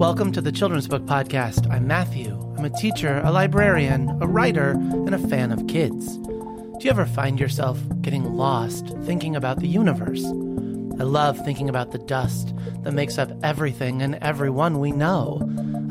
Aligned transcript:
Welcome 0.00 0.32
to 0.32 0.40
the 0.40 0.50
Children's 0.50 0.88
Book 0.88 1.04
Podcast. 1.04 1.70
I'm 1.70 1.86
Matthew. 1.86 2.32
I'm 2.56 2.64
a 2.64 2.70
teacher, 2.70 3.20
a 3.22 3.30
librarian, 3.30 4.08
a 4.22 4.26
writer, 4.26 4.70
and 4.70 5.14
a 5.14 5.18
fan 5.28 5.52
of 5.52 5.66
kids. 5.66 6.16
Do 6.16 6.78
you 6.80 6.88
ever 6.88 7.04
find 7.04 7.38
yourself 7.38 7.78
getting 8.00 8.24
lost 8.34 8.96
thinking 9.02 9.36
about 9.36 9.60
the 9.60 9.68
universe? 9.68 10.24
I 10.24 11.04
love 11.04 11.36
thinking 11.44 11.68
about 11.68 11.92
the 11.92 11.98
dust 11.98 12.54
that 12.80 12.94
makes 12.94 13.18
up 13.18 13.30
everything 13.42 14.00
and 14.00 14.14
everyone 14.22 14.78
we 14.80 14.90
know. 14.90 15.38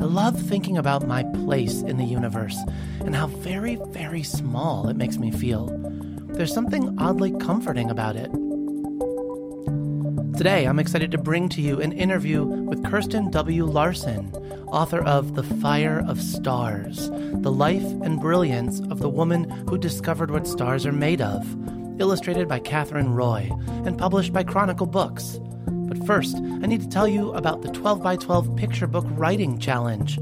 I 0.00 0.06
love 0.06 0.42
thinking 0.42 0.76
about 0.76 1.06
my 1.06 1.22
place 1.44 1.82
in 1.82 1.96
the 1.96 2.04
universe 2.04 2.58
and 3.02 3.14
how 3.14 3.28
very, 3.28 3.76
very 3.90 4.24
small 4.24 4.88
it 4.88 4.96
makes 4.96 5.18
me 5.18 5.30
feel. 5.30 5.66
There's 6.32 6.52
something 6.52 6.98
oddly 6.98 7.30
comforting 7.38 7.88
about 7.88 8.16
it. 8.16 8.28
Today, 10.40 10.64
I'm 10.64 10.78
excited 10.78 11.10
to 11.10 11.18
bring 11.18 11.50
to 11.50 11.60
you 11.60 11.82
an 11.82 11.92
interview 11.92 12.44
with 12.44 12.82
Kirsten 12.86 13.30
W. 13.30 13.66
Larson, 13.66 14.34
author 14.68 15.02
of 15.02 15.34
The 15.34 15.42
Fire 15.42 16.02
of 16.08 16.18
Stars 16.18 17.10
The 17.10 17.52
Life 17.52 17.82
and 17.82 18.18
Brilliance 18.18 18.80
of 18.90 19.00
the 19.00 19.08
Woman 19.10 19.50
Who 19.68 19.76
Discovered 19.76 20.30
What 20.30 20.46
Stars 20.46 20.86
Are 20.86 20.92
Made 20.92 21.20
Of, 21.20 21.46
illustrated 22.00 22.48
by 22.48 22.58
Katherine 22.58 23.12
Roy 23.12 23.50
and 23.84 23.98
published 23.98 24.32
by 24.32 24.42
Chronicle 24.42 24.86
Books. 24.86 25.38
But 25.66 26.06
first, 26.06 26.36
I 26.36 26.66
need 26.66 26.80
to 26.80 26.88
tell 26.88 27.06
you 27.06 27.32
about 27.32 27.60
the 27.60 27.70
12 27.72 28.02
by 28.02 28.16
12 28.16 28.56
picture 28.56 28.86
book 28.86 29.04
writing 29.10 29.58
challenge. 29.58 30.18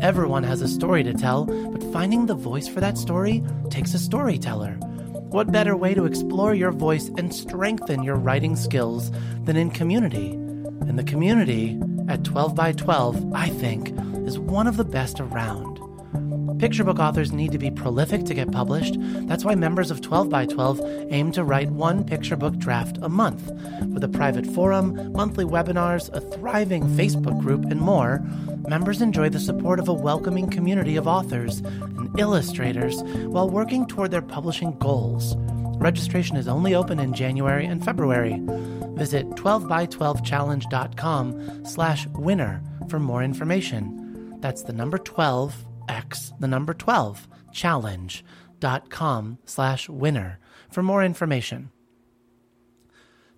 Everyone 0.00 0.42
has 0.42 0.62
a 0.62 0.68
story 0.68 1.04
to 1.04 1.14
tell, 1.14 1.44
but 1.44 1.92
finding 1.92 2.26
the 2.26 2.34
voice 2.34 2.66
for 2.66 2.80
that 2.80 2.98
story 2.98 3.40
takes 3.70 3.94
a 3.94 4.00
storyteller. 4.00 4.80
What 5.34 5.50
better 5.50 5.76
way 5.76 5.94
to 5.94 6.04
explore 6.04 6.54
your 6.54 6.70
voice 6.70 7.08
and 7.18 7.34
strengthen 7.34 8.04
your 8.04 8.14
writing 8.14 8.54
skills 8.54 9.10
than 9.42 9.56
in 9.56 9.72
community? 9.72 10.30
And 10.30 10.96
the 10.96 11.02
community 11.02 11.76
at 12.08 12.22
12 12.22 12.54
by 12.54 12.70
12, 12.70 13.32
I 13.32 13.48
think, 13.48 13.88
is 14.28 14.38
one 14.38 14.68
of 14.68 14.76
the 14.76 14.84
best 14.84 15.18
around. 15.18 15.80
Picture 16.58 16.84
book 16.84 16.98
authors 16.98 17.32
need 17.32 17.52
to 17.52 17.58
be 17.58 17.70
prolific 17.70 18.24
to 18.24 18.34
get 18.34 18.52
published. 18.52 18.96
That's 19.26 19.44
why 19.44 19.54
members 19.54 19.90
of 19.90 20.00
12 20.00 20.30
by 20.30 20.46
12 20.46 20.80
aim 21.10 21.30
to 21.32 21.42
write 21.42 21.70
one 21.70 22.04
picture 22.04 22.36
book 22.36 22.56
draft 22.58 22.98
a 23.02 23.08
month. 23.08 23.50
With 23.92 24.04
a 24.04 24.08
private 24.08 24.46
forum, 24.46 25.12
monthly 25.12 25.44
webinars, 25.44 26.14
a 26.14 26.20
thriving 26.20 26.84
Facebook 26.84 27.40
group, 27.40 27.64
and 27.64 27.80
more, 27.80 28.24
members 28.68 29.02
enjoy 29.02 29.30
the 29.30 29.40
support 29.40 29.80
of 29.80 29.88
a 29.88 29.92
welcoming 29.92 30.48
community 30.48 30.94
of 30.96 31.08
authors 31.08 31.58
and 31.58 32.16
illustrators 32.18 33.02
while 33.02 33.50
working 33.50 33.86
toward 33.86 34.12
their 34.12 34.22
publishing 34.22 34.78
goals. 34.78 35.34
Registration 35.78 36.36
is 36.36 36.48
only 36.48 36.74
open 36.74 37.00
in 37.00 37.14
January 37.14 37.66
and 37.66 37.84
February. 37.84 38.40
Visit 38.94 39.28
12by12challenge.com 39.30 41.66
slash 41.66 42.06
winner 42.08 42.62
for 42.88 43.00
more 43.00 43.24
information. 43.24 44.36
That's 44.40 44.62
the 44.62 44.72
number 44.72 44.98
12, 44.98 45.64
X, 45.88 46.32
the 46.40 46.48
number 46.48 46.74
12, 46.74 47.28
challenge.com 47.52 49.38
slash 49.44 49.88
winner 49.88 50.38
for 50.70 50.82
more 50.82 51.02
information. 51.04 51.70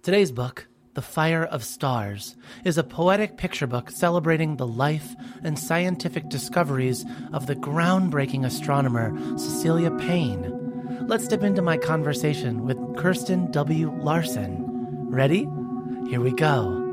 Today's 0.02 0.30
book, 0.30 0.68
The 0.94 1.02
Fire 1.02 1.44
of 1.44 1.64
Stars, 1.64 2.36
is 2.64 2.78
a 2.78 2.84
poetic 2.84 3.36
picture 3.36 3.66
book 3.66 3.90
celebrating 3.90 4.56
the 4.56 4.66
life 4.66 5.14
and 5.42 5.58
scientific 5.58 6.28
discoveries 6.28 7.04
of 7.32 7.46
the 7.46 7.56
groundbreaking 7.56 8.46
astronomer 8.46 9.12
Cecilia 9.36 9.90
Payne. 9.90 11.06
Let's 11.08 11.28
dip 11.28 11.42
into 11.42 11.62
my 11.62 11.76
conversation 11.76 12.64
with 12.64 12.78
Kirsten 12.96 13.50
W. 13.50 13.90
Larson. 14.00 14.64
Ready? 15.10 15.48
Here 16.08 16.20
we 16.20 16.32
go. 16.32 16.85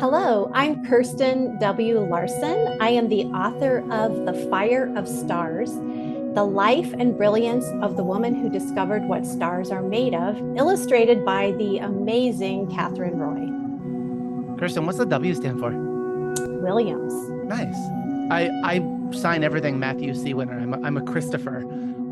Hello, 0.00 0.50
I'm 0.54 0.84
Kirsten 0.86 1.58
W. 1.58 2.00
Larson. 2.00 2.78
I 2.80 2.88
am 2.88 3.08
the 3.08 3.24
author 3.26 3.78
of 3.92 4.26
The 4.26 4.32
Fire 4.50 4.92
of 4.96 5.06
Stars, 5.06 5.74
The 5.74 6.44
Life 6.44 6.92
and 6.94 7.16
Brilliance 7.16 7.66
of 7.82 7.96
the 7.96 8.02
Woman 8.02 8.34
Who 8.34 8.50
Discovered 8.50 9.04
What 9.04 9.24
Stars 9.24 9.70
Are 9.70 9.82
Made 9.82 10.14
of, 10.14 10.36
illustrated 10.56 11.24
by 11.24 11.52
the 11.52 11.78
amazing 11.78 12.70
Katherine 12.74 13.18
Roy. 13.18 14.58
Kirsten, 14.58 14.86
what's 14.86 14.98
the 14.98 15.06
W 15.06 15.34
stand 15.34 15.60
for? 15.60 15.70
Williams. 16.60 17.12
Nice. 17.44 17.76
I, 18.30 18.50
I 18.64 19.12
sign 19.12 19.44
everything 19.44 19.78
Matthew 19.78 20.14
C. 20.14 20.34
Winner. 20.34 20.58
I'm 20.58 20.74
a, 20.74 20.80
I'm 20.80 20.96
a 20.96 21.02
Christopher. 21.02 21.64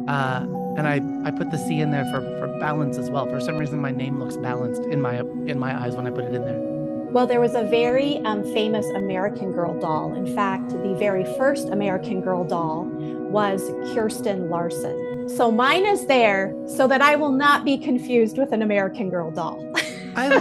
Uh, 0.07 0.47
and 0.77 0.87
I, 0.87 1.01
I 1.27 1.31
put 1.33 1.51
the 1.51 1.59
C 1.59 1.81
in 1.81 1.91
there 1.91 2.05
for, 2.07 2.21
for 2.39 2.47
balance 2.61 2.99
as 2.99 3.11
well. 3.11 3.27
For 3.27 3.41
some 3.41 3.59
reason, 3.59 3.81
my 3.81 3.91
name 3.91 4.21
looks 4.21 4.37
balanced 4.37 4.83
in 4.83 5.01
my 5.01 5.19
in 5.19 5.59
my 5.59 5.79
eyes 5.79 5.97
when 5.97 6.07
I 6.07 6.11
put 6.11 6.25
it 6.25 6.35
in 6.35 6.43
there. 6.43 6.70
Well, 7.13 7.27
there 7.27 7.41
was 7.41 7.57
a 7.57 7.65
very 7.65 8.19
um, 8.19 8.45
famous 8.55 8.87
American 8.91 9.51
Girl 9.51 9.77
doll. 9.81 10.15
In 10.15 10.33
fact, 10.33 10.69
the 10.71 10.95
very 10.95 11.25
first 11.37 11.69
American 11.69 12.21
Girl 12.21 12.45
doll 12.45 12.85
was 12.85 13.69
Kirsten 13.93 14.49
Larson. 14.49 15.29
So 15.29 15.51
mine 15.51 15.87
is 15.87 16.07
there 16.07 16.55
so 16.69 16.87
that 16.87 17.03
I 17.03 17.17
will 17.17 17.33
not 17.33 17.65
be 17.65 17.77
confused 17.79 18.39
with 18.39 18.53
an 18.53 18.63
American 18.63 19.11
Girl 19.11 19.33
doll. 19.33 19.61
I, 20.15 20.37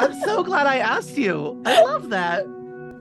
I'm 0.00 0.18
so 0.22 0.42
glad 0.42 0.66
I 0.66 0.78
asked 0.78 1.18
you. 1.18 1.62
I 1.66 1.82
love 1.82 2.08
that. 2.08 2.46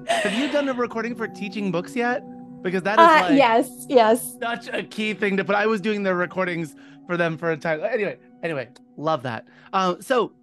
Have 0.09 0.33
you 0.33 0.51
done 0.51 0.67
a 0.67 0.73
recording 0.73 1.15
for 1.15 1.29
teaching 1.29 1.71
books 1.71 1.95
yet? 1.95 2.25
Because 2.61 2.83
that 2.83 2.99
is 2.99 3.07
uh, 3.07 3.29
like 3.29 3.37
yes, 3.37 3.85
yes. 3.87 4.37
such 4.41 4.67
a 4.67 4.83
key 4.83 5.13
thing 5.13 5.37
to 5.37 5.45
put. 5.45 5.55
I 5.55 5.65
was 5.65 5.79
doing 5.79 6.03
the 6.03 6.13
recordings 6.13 6.75
for 7.07 7.15
them 7.15 7.37
for 7.37 7.51
a 7.51 7.57
time. 7.57 7.79
Anyway, 7.83 8.17
anyway, 8.43 8.67
love 8.97 9.23
that. 9.23 9.47
Um, 9.71 10.01
so 10.01 10.33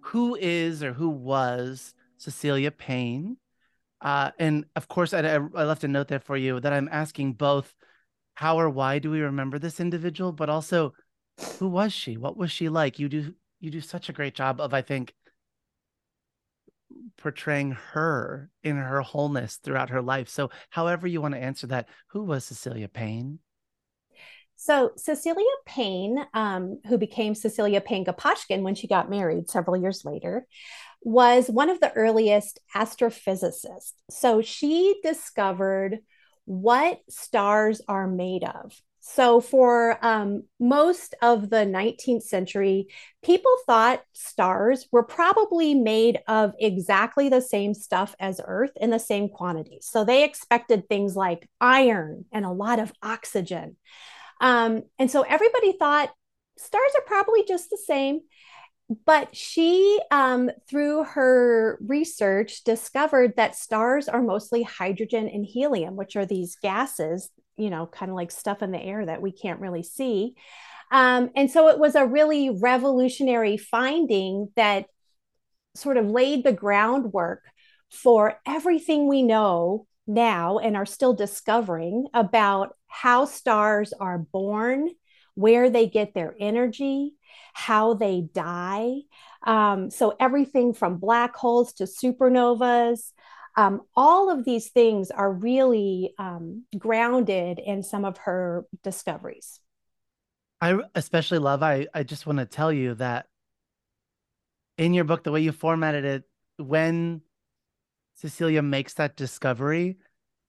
who 0.00 0.36
is 0.40 0.82
or 0.82 0.92
who 0.92 1.10
was 1.10 1.94
Cecilia 2.16 2.70
Payne? 2.70 3.36
Uh, 4.00 4.30
and 4.38 4.64
of 4.76 4.88
course, 4.88 5.12
I, 5.12 5.20
I 5.20 5.38
left 5.38 5.84
a 5.84 5.88
note 5.88 6.08
there 6.08 6.20
for 6.20 6.36
you 6.36 6.60
that 6.60 6.72
I'm 6.72 6.88
asking 6.90 7.34
both 7.34 7.74
how 8.34 8.58
or 8.58 8.70
why 8.70 8.98
do 8.98 9.10
we 9.10 9.20
remember 9.20 9.58
this 9.58 9.80
individual, 9.80 10.32
but 10.32 10.48
also 10.48 10.94
who 11.58 11.68
was 11.68 11.92
she? 11.92 12.16
What 12.16 12.36
was 12.36 12.50
she 12.50 12.68
like? 12.68 12.98
You 12.98 13.08
do 13.08 13.34
you 13.60 13.70
do 13.70 13.80
such 13.80 14.08
a 14.08 14.14
great 14.14 14.34
job 14.34 14.60
of, 14.60 14.72
I 14.72 14.82
think, 14.82 15.14
portraying 17.18 17.72
her 17.92 18.50
in 18.62 18.76
her 18.76 19.02
wholeness 19.02 19.56
throughout 19.56 19.90
her 19.90 20.02
life. 20.02 20.28
So, 20.28 20.50
however 20.70 21.06
you 21.06 21.20
want 21.20 21.34
to 21.34 21.42
answer 21.42 21.66
that, 21.68 21.88
who 22.08 22.24
was 22.24 22.44
Cecilia 22.44 22.88
Payne? 22.88 23.38
So 24.62 24.92
Cecilia 24.94 25.46
Payne, 25.64 26.18
um, 26.34 26.80
who 26.86 26.98
became 26.98 27.34
Cecilia 27.34 27.80
Payne 27.80 28.04
Gaposchkin 28.04 28.60
when 28.60 28.74
she 28.74 28.86
got 28.86 29.08
married 29.08 29.48
several 29.48 29.74
years 29.74 30.04
later, 30.04 30.46
was 31.00 31.48
one 31.48 31.70
of 31.70 31.80
the 31.80 31.90
earliest 31.94 32.60
astrophysicists. 32.76 33.94
So 34.10 34.42
she 34.42 35.00
discovered 35.02 36.00
what 36.44 37.00
stars 37.08 37.80
are 37.88 38.06
made 38.06 38.44
of. 38.44 38.78
So, 39.00 39.40
for 39.40 39.98
um, 40.04 40.42
most 40.60 41.14
of 41.22 41.48
the 41.48 41.64
19th 41.64 42.22
century, 42.22 42.88
people 43.22 43.56
thought 43.64 44.02
stars 44.12 44.86
were 44.92 45.02
probably 45.02 45.74
made 45.74 46.20
of 46.28 46.52
exactly 46.60 47.30
the 47.30 47.40
same 47.40 47.72
stuff 47.72 48.14
as 48.20 48.42
Earth 48.44 48.72
in 48.78 48.90
the 48.90 48.98
same 48.98 49.30
quantities. 49.30 49.88
So, 49.90 50.04
they 50.04 50.22
expected 50.22 50.86
things 50.86 51.16
like 51.16 51.48
iron 51.62 52.26
and 52.30 52.44
a 52.44 52.50
lot 52.50 52.78
of 52.78 52.92
oxygen. 53.02 53.78
Um, 54.40 54.82
and 54.98 55.10
so 55.10 55.22
everybody 55.22 55.72
thought 55.72 56.10
stars 56.56 56.92
are 56.96 57.04
probably 57.06 57.44
just 57.46 57.70
the 57.70 57.78
same. 57.78 58.20
But 59.06 59.36
she, 59.36 60.00
um, 60.10 60.50
through 60.68 61.04
her 61.04 61.78
research, 61.80 62.64
discovered 62.64 63.34
that 63.36 63.54
stars 63.54 64.08
are 64.08 64.20
mostly 64.20 64.64
hydrogen 64.64 65.28
and 65.28 65.46
helium, 65.46 65.94
which 65.94 66.16
are 66.16 66.26
these 66.26 66.56
gases, 66.56 67.30
you 67.56 67.70
know, 67.70 67.86
kind 67.86 68.10
of 68.10 68.16
like 68.16 68.32
stuff 68.32 68.62
in 68.62 68.72
the 68.72 68.82
air 68.82 69.06
that 69.06 69.22
we 69.22 69.30
can't 69.30 69.60
really 69.60 69.84
see. 69.84 70.34
Um, 70.90 71.30
and 71.36 71.48
so 71.48 71.68
it 71.68 71.78
was 71.78 71.94
a 71.94 72.06
really 72.06 72.50
revolutionary 72.50 73.56
finding 73.56 74.48
that 74.56 74.86
sort 75.76 75.96
of 75.96 76.06
laid 76.06 76.42
the 76.42 76.52
groundwork 76.52 77.44
for 77.92 78.40
everything 78.44 79.06
we 79.06 79.22
know 79.22 79.86
now 80.10 80.58
and 80.58 80.76
are 80.76 80.86
still 80.86 81.14
discovering 81.14 82.06
about 82.12 82.76
how 82.86 83.24
stars 83.24 83.92
are 83.92 84.18
born, 84.18 84.90
where 85.34 85.70
they 85.70 85.86
get 85.86 86.12
their 86.12 86.34
energy, 86.38 87.14
how 87.54 87.94
they 87.94 88.20
die. 88.20 88.92
Um, 89.46 89.90
so, 89.90 90.14
everything 90.20 90.74
from 90.74 90.98
black 90.98 91.34
holes 91.34 91.72
to 91.74 91.84
supernovas, 91.84 93.12
um, 93.56 93.82
all 93.96 94.30
of 94.30 94.44
these 94.44 94.68
things 94.68 95.10
are 95.10 95.32
really 95.32 96.14
um, 96.18 96.64
grounded 96.76 97.58
in 97.58 97.82
some 97.82 98.04
of 98.04 98.18
her 98.18 98.66
discoveries. 98.82 99.60
I 100.60 100.78
especially 100.94 101.38
love, 101.38 101.62
I, 101.62 101.86
I 101.94 102.02
just 102.02 102.26
want 102.26 102.38
to 102.38 102.44
tell 102.44 102.72
you 102.72 102.94
that 102.96 103.26
in 104.76 104.94
your 104.94 105.04
book, 105.04 105.24
the 105.24 105.32
way 105.32 105.40
you 105.40 105.52
formatted 105.52 106.04
it, 106.04 106.24
when 106.58 107.22
Cecilia 108.20 108.60
makes 108.60 108.94
that 108.94 109.16
discovery, 109.16 109.96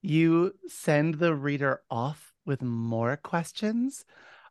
you 0.02 0.52
send 0.68 1.14
the 1.14 1.34
reader 1.34 1.80
off 1.90 2.34
with 2.44 2.60
more 2.60 3.16
questions. 3.16 4.04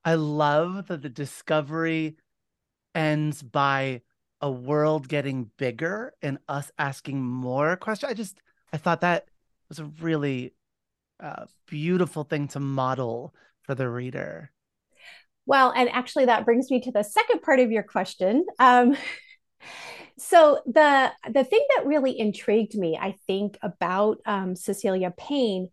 I 0.03 0.15
love 0.15 0.87
that 0.87 1.03
the 1.03 1.09
discovery 1.09 2.17
ends 2.95 3.43
by 3.43 4.01
a 4.41 4.49
world 4.49 5.07
getting 5.07 5.51
bigger 5.57 6.15
and 6.23 6.39
us 6.49 6.71
asking 6.79 7.21
more 7.21 7.75
questions. 7.75 8.09
I 8.09 8.15
just 8.15 8.41
I 8.73 8.77
thought 8.77 9.01
that 9.01 9.27
was 9.69 9.77
a 9.77 9.85
really 10.01 10.55
uh, 11.19 11.45
beautiful 11.67 12.23
thing 12.23 12.47
to 12.49 12.59
model 12.59 13.35
for 13.61 13.75
the 13.75 13.87
reader. 13.87 14.51
Well, 15.45 15.71
and 15.75 15.89
actually, 15.89 16.25
that 16.25 16.45
brings 16.45 16.71
me 16.71 16.81
to 16.81 16.91
the 16.91 17.03
second 17.03 17.43
part 17.43 17.59
of 17.59 17.71
your 17.71 17.83
question. 17.83 18.47
Um, 18.57 18.97
so 20.17 20.61
the 20.65 21.11
the 21.29 21.43
thing 21.43 21.65
that 21.75 21.85
really 21.85 22.17
intrigued 22.17 22.75
me, 22.75 22.97
I 22.97 23.15
think, 23.27 23.57
about 23.61 24.19
um, 24.25 24.55
Cecilia 24.55 25.13
Payne 25.15 25.69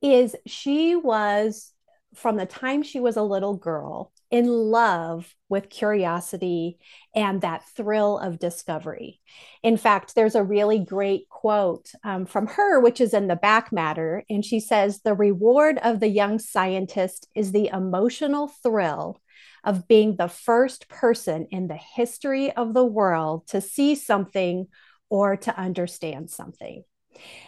is 0.00 0.36
she 0.46 0.96
was 0.96 1.72
from 2.14 2.36
the 2.36 2.46
time 2.46 2.82
she 2.82 3.00
was 3.00 3.16
a 3.16 3.22
little 3.22 3.56
girl 3.56 4.12
in 4.30 4.46
love 4.46 5.34
with 5.48 5.68
curiosity 5.68 6.78
and 7.14 7.42
that 7.42 7.62
thrill 7.76 8.18
of 8.18 8.38
discovery. 8.38 9.20
In 9.62 9.76
fact, 9.76 10.14
there's 10.14 10.34
a 10.34 10.42
really 10.42 10.78
great 10.78 11.28
quote 11.28 11.90
um, 12.02 12.24
from 12.24 12.46
her, 12.46 12.80
which 12.80 13.00
is 13.00 13.12
in 13.12 13.28
the 13.28 13.36
back 13.36 13.72
matter. 13.72 14.24
And 14.30 14.44
she 14.44 14.58
says, 14.58 15.00
The 15.00 15.14
reward 15.14 15.78
of 15.82 16.00
the 16.00 16.08
young 16.08 16.38
scientist 16.38 17.28
is 17.34 17.52
the 17.52 17.68
emotional 17.68 18.48
thrill 18.62 19.20
of 19.64 19.88
being 19.88 20.16
the 20.16 20.28
first 20.28 20.88
person 20.88 21.46
in 21.50 21.68
the 21.68 21.78
history 21.96 22.52
of 22.52 22.74
the 22.74 22.84
world 22.84 23.46
to 23.48 23.60
see 23.60 23.94
something 23.94 24.66
or 25.08 25.36
to 25.36 25.58
understand 25.58 26.30
something. 26.30 26.84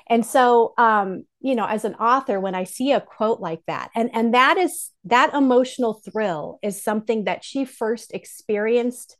And 0.07 0.25
so, 0.25 0.75
um, 0.77 1.25
you 1.41 1.55
know, 1.55 1.67
as 1.67 1.85
an 1.85 1.95
author, 1.95 2.39
when 2.39 2.55
I 2.55 2.65
see 2.65 2.93
a 2.93 3.01
quote 3.01 3.41
like 3.41 3.63
that, 3.67 3.91
and 3.95 4.11
and 4.13 4.35
that 4.35 4.59
is 4.59 4.91
that 5.05 5.33
emotional 5.33 5.95
thrill 5.95 6.59
is 6.63 6.83
something 6.83 7.25
that 7.25 7.43
she 7.43 7.65
first 7.65 8.13
experienced 8.13 9.17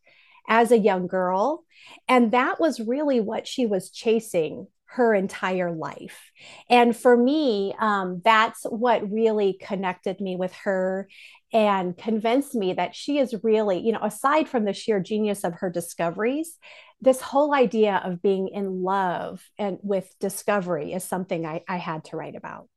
as 0.47 0.71
a 0.71 0.79
young 0.79 1.07
girl, 1.07 1.65
and 2.07 2.33
that 2.33 2.61
was 2.61 2.81
really 2.81 3.21
what 3.21 3.49
she 3.49 3.65
was 3.65 3.91
chasing 3.91 4.67
her 4.95 5.13
entire 5.15 5.73
life. 5.73 6.31
And 6.71 6.97
for 6.97 7.17
me, 7.17 7.75
um, 7.81 8.23
that's 8.25 8.63
what 8.65 9.11
really 9.11 9.59
connected 9.61 10.21
me 10.21 10.37
with 10.37 10.53
her 10.65 11.09
and 11.55 11.97
convinced 11.97 12.57
me 12.57 12.73
that 12.73 12.97
she 12.97 13.19
is 13.19 13.35
really, 13.45 13.79
you 13.79 13.93
know, 13.93 14.03
aside 14.03 14.49
from 14.49 14.65
the 14.65 14.73
sheer 14.73 14.99
genius 14.99 15.45
of 15.45 15.55
her 15.55 15.71
discoveries, 15.71 16.59
this 17.01 17.21
whole 17.21 17.55
idea 17.55 18.03
of 18.05 18.21
being 18.21 18.49
in 18.49 18.83
love 18.83 19.41
and 19.57 19.79
with 19.81 20.13
discovery 20.19 20.93
is 20.93 21.05
something 21.05 21.47
I, 21.47 21.63
I 21.69 21.77
had 21.77 22.05
to 22.07 22.17
write 22.17 22.35
about. 22.35 22.69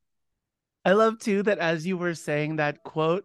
I 0.84 0.92
love 0.92 1.18
too 1.18 1.42
that 1.42 1.58
as 1.58 1.86
you 1.86 1.98
were 1.98 2.14
saying 2.14 2.56
that 2.56 2.84
quote, 2.84 3.24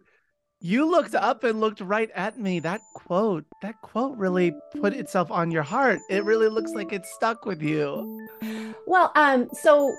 you 0.60 0.90
looked 0.90 1.14
up 1.14 1.44
and 1.44 1.60
looked 1.60 1.80
right 1.80 2.10
at 2.14 2.38
me. 2.38 2.58
That 2.58 2.80
quote, 2.94 3.44
that 3.62 3.74
quote 3.82 4.16
really 4.18 4.52
put 4.80 4.92
itself 4.92 5.30
on 5.30 5.50
your 5.50 5.62
heart. 5.62 6.00
It 6.10 6.24
really 6.24 6.48
looks 6.48 6.72
like 6.72 6.92
it 6.92 7.06
stuck 7.06 7.44
with 7.44 7.62
you. 7.62 8.18
Well, 8.86 9.12
um, 9.14 9.48
so 9.52 9.94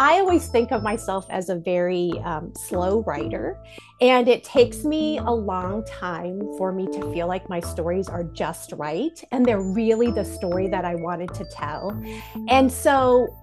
I 0.00 0.20
always 0.20 0.46
think 0.46 0.70
of 0.70 0.82
myself 0.82 1.26
as 1.30 1.48
a 1.48 1.56
very 1.56 2.12
um, 2.24 2.52
slow 2.54 3.02
writer, 3.02 3.58
and 4.00 4.28
it 4.28 4.44
takes 4.44 4.84
me 4.84 5.18
a 5.18 5.30
long 5.30 5.84
time 5.84 6.40
for 6.56 6.72
me 6.72 6.86
to 6.86 7.12
feel 7.12 7.26
like 7.26 7.48
my 7.48 7.60
stories 7.60 8.08
are 8.08 8.24
just 8.24 8.72
right 8.72 9.22
and 9.32 9.44
they're 9.44 9.60
really 9.60 10.10
the 10.10 10.24
story 10.24 10.68
that 10.68 10.84
I 10.84 10.94
wanted 10.94 11.34
to 11.34 11.44
tell. 11.44 12.00
And 12.48 12.70
so 12.70 13.36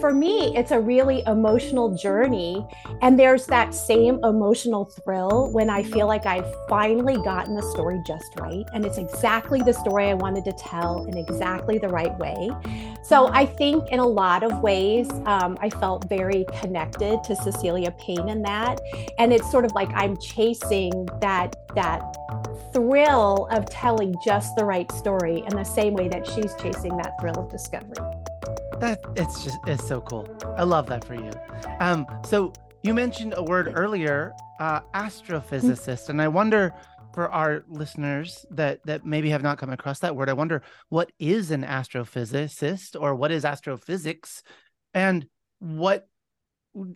for 0.00 0.12
me, 0.12 0.56
it's 0.56 0.70
a 0.70 0.80
really 0.80 1.22
emotional 1.26 1.96
journey. 1.96 2.66
And 3.02 3.18
there's 3.18 3.46
that 3.46 3.74
same 3.74 4.20
emotional 4.24 4.84
thrill 4.84 5.50
when 5.52 5.68
I 5.68 5.82
feel 5.82 6.06
like 6.06 6.26
I've 6.26 6.52
finally 6.68 7.16
gotten 7.16 7.54
the 7.54 7.62
story 7.62 8.00
just 8.06 8.38
right. 8.38 8.64
And 8.72 8.84
it's 8.84 8.98
exactly 8.98 9.62
the 9.62 9.72
story 9.72 10.06
I 10.06 10.14
wanted 10.14 10.44
to 10.44 10.52
tell 10.52 11.04
in 11.06 11.16
exactly 11.16 11.78
the 11.78 11.88
right 11.88 12.16
way. 12.18 12.50
So 13.02 13.28
I 13.28 13.46
think 13.46 13.88
in 13.90 13.98
a 13.98 14.06
lot 14.06 14.42
of 14.42 14.60
ways, 14.60 15.10
um, 15.26 15.58
I 15.60 15.70
felt 15.70 16.08
very 16.08 16.46
connected 16.60 17.22
to 17.24 17.36
Cecilia 17.36 17.90
Payne 17.92 18.28
in 18.28 18.42
that. 18.42 18.80
And 19.18 19.32
it's 19.32 19.50
sort 19.50 19.64
of 19.64 19.72
like 19.72 19.90
I'm 19.94 20.16
chasing 20.18 21.08
that, 21.20 21.56
that 21.74 22.16
thrill 22.72 23.48
of 23.50 23.68
telling 23.70 24.14
just 24.24 24.54
the 24.56 24.64
right 24.64 24.90
story 24.92 25.42
in 25.46 25.56
the 25.56 25.64
same 25.64 25.94
way 25.94 26.08
that 26.08 26.26
she's 26.26 26.54
chasing 26.54 26.96
that 26.96 27.20
thrill 27.20 27.38
of 27.38 27.50
discovery 27.50 27.98
that 28.80 29.00
it's 29.16 29.44
just 29.44 29.58
it's 29.66 29.86
so 29.86 30.00
cool. 30.00 30.28
I 30.56 30.64
love 30.64 30.86
that 30.86 31.04
for 31.04 31.14
you. 31.14 31.30
Um, 31.80 32.06
so 32.24 32.52
you 32.82 32.94
mentioned 32.94 33.34
a 33.36 33.42
word 33.42 33.72
earlier, 33.74 34.34
uh, 34.60 34.80
astrophysicist, 34.94 36.08
and 36.08 36.20
I 36.20 36.28
wonder 36.28 36.74
for 37.14 37.30
our 37.30 37.64
listeners 37.68 38.44
that 38.50 38.84
that 38.84 39.06
maybe 39.06 39.30
have 39.30 39.42
not 39.42 39.58
come 39.58 39.70
across 39.70 40.00
that 40.00 40.16
word, 40.16 40.28
I 40.28 40.32
wonder 40.32 40.62
what 40.88 41.12
is 41.18 41.50
an 41.50 41.62
astrophysicist 41.62 43.00
or 43.00 43.14
what 43.14 43.30
is 43.30 43.44
astrophysics, 43.44 44.42
and 44.92 45.26
what 45.60 46.08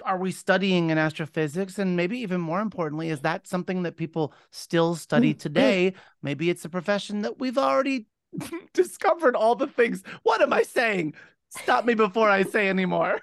are 0.05 0.19
we 0.19 0.33
studying 0.33 0.91
in 0.91 0.99
astrophysics? 0.99 1.79
And 1.79 1.97
maybe 1.97 2.19
even 2.19 2.41
more 2.41 2.61
importantly 2.61 3.11
is 3.11 3.21
that 3.21 3.47
something 3.47 3.85
that 3.85 3.97
people 3.97 4.35
still 4.51 4.97
study 4.97 5.35
mm, 5.35 5.39
today? 5.39 5.95
Maybe 6.21 6.51
it's 6.51 6.65
a 6.65 6.69
profession 6.69 7.23
that 7.23 7.39
we've 7.39 7.59
already 7.59 8.07
discovered 8.75 9.37
all 9.37 9.55
the 9.55 9.69
things. 9.69 10.03
What 10.25 10.43
am 10.43 10.53
i 10.53 10.63
saying 10.63 11.15
Stop 11.51 11.85
me 11.85 11.95
before 11.95 12.29
I 12.29 12.43
say 12.43 12.69
any 12.69 12.87
more. 12.87 13.21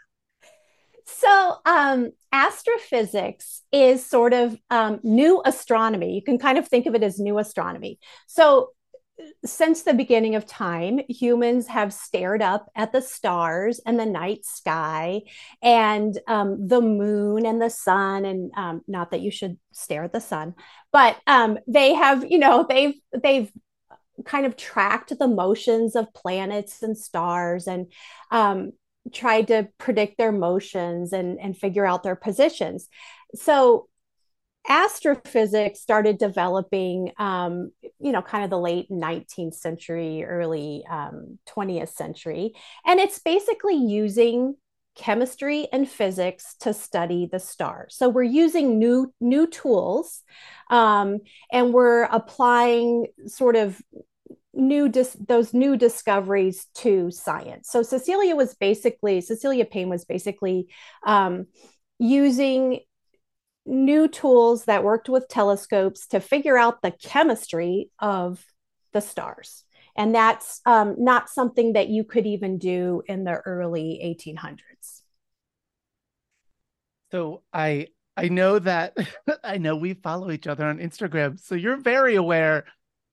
So, 1.06 1.58
um, 1.66 2.12
astrophysics 2.32 3.62
is 3.72 4.06
sort 4.06 4.34
of 4.34 4.58
um, 4.70 5.00
new 5.04 5.42
astronomy. 5.46 6.16
You 6.16 6.24
can 6.24 6.40
kind 6.40 6.58
of 6.58 6.68
think 6.68 6.88
of 6.88 6.96
it 6.96 7.04
as 7.04 7.20
new 7.20 7.38
astronomy. 7.38 8.00
So, 8.28 8.72
since 9.46 9.84
the 9.84 9.94
beginning 9.94 10.36
of 10.36 10.46
time, 10.46 11.00
humans 11.08 11.68
have 11.68 11.94
stared 11.94 12.42
up 12.42 12.70
at 12.76 12.92
the 12.92 13.02
stars 13.02 13.80
and 13.86 13.98
the 13.98 14.06
night 14.06 14.46
sky 14.46 15.22
and 15.62 16.20
um, 16.28 16.68
the 16.68 16.82
moon 16.82 17.46
and 17.46 17.62
the 17.62 17.70
sun. 17.70 18.26
And 18.26 18.52
um, 18.58 18.82
not 18.88 19.12
that 19.12 19.22
you 19.22 19.32
should 19.32 19.58
stare 19.72 20.04
at 20.04 20.12
the 20.12 20.20
sun, 20.20 20.56
but 20.92 21.18
um, 21.28 21.58
they 21.66 21.94
have, 21.94 22.30
you 22.30 22.40
know, 22.40 22.66
they've 22.68 22.96
they've 23.24 23.52
kind 24.24 24.46
of 24.46 24.56
tracked 24.56 25.18
the 25.18 25.28
motions 25.28 25.96
of 25.96 26.14
planets 26.14 26.82
and 26.82 26.98
stars 26.98 27.68
and 27.68 27.92
um, 28.32 28.72
tried 29.14 29.48
to 29.48 29.68
predict 29.78 30.18
their 30.18 30.32
motions 30.32 31.14
and, 31.14 31.40
and 31.40 31.58
figure 31.58 31.86
out 31.86 32.04
their 32.04 32.16
positions. 32.16 32.88
So 33.34 33.88
astrophysics 34.68 35.80
started 35.80 36.18
developing, 36.18 37.12
um, 37.18 37.72
you 38.00 38.12
know, 38.12 38.22
kind 38.22 38.44
of 38.44 38.50
the 38.50 38.60
late 38.60 38.90
19th 38.90 39.54
century, 39.54 40.24
early 40.24 40.84
um, 40.90 41.38
20th 41.48 41.90
century. 41.90 42.54
And 42.86 43.00
it's 43.00 43.20
basically 43.20 43.76
using 43.76 44.56
chemistry 44.96 45.68
and 45.72 45.90
physics 45.90 46.56
to 46.62 46.74
study 46.74 47.28
the 47.30 47.40
stars. 47.40 47.96
So 47.96 48.10
we're 48.10 48.24
using 48.24 48.80
new 48.80 49.14
new 49.20 49.48
tools, 49.48 50.24
um, 50.70 51.20
and 51.52 51.74
we're 51.74 52.04
applying 52.04 53.08
sort 53.28 53.56
of 53.56 53.82
new 54.54 54.88
dis- 54.88 55.18
those 55.28 55.54
new 55.54 55.76
discoveries 55.76 56.68
to 56.76 57.12
science. 57.12 57.70
So 57.70 57.84
Cecilia 57.84 58.36
was 58.36 58.56
basically 58.56 59.22
Cecilia 59.22 59.66
Payne 59.66 59.90
was 59.90 60.06
basically 60.06 60.68
um, 61.06 61.48
using 62.00 62.80
new 63.66 64.08
tools 64.08 64.66
that 64.66 64.84
worked 64.84 65.10
with 65.10 65.28
telescopes 65.28 66.08
to 66.08 66.20
figure 66.20 66.58
out 66.58 66.82
the 66.82 66.92
chemistry 66.92 67.90
of 68.00 68.44
the 68.94 69.02
stars. 69.02 69.65
And 69.96 70.14
that's 70.14 70.62
um, 70.66 70.96
not 70.98 71.30
something 71.30 71.74
that 71.74 71.88
you 71.88 72.04
could 72.04 72.26
even 72.26 72.58
do 72.58 73.02
in 73.08 73.24
the 73.24 73.36
early 73.36 74.02
1800s. 74.04 75.02
So 77.12 77.44
I 77.54 77.88
I 78.18 78.28
know 78.28 78.60
that 78.60 78.98
I 79.44 79.58
know 79.58 79.76
we 79.76 79.94
follow 79.94 80.32
each 80.32 80.48
other 80.48 80.66
on 80.66 80.80
Instagram. 80.80 81.40
So 81.40 81.56
you're 81.56 81.78
very 81.78 82.16
aware 82.16 82.66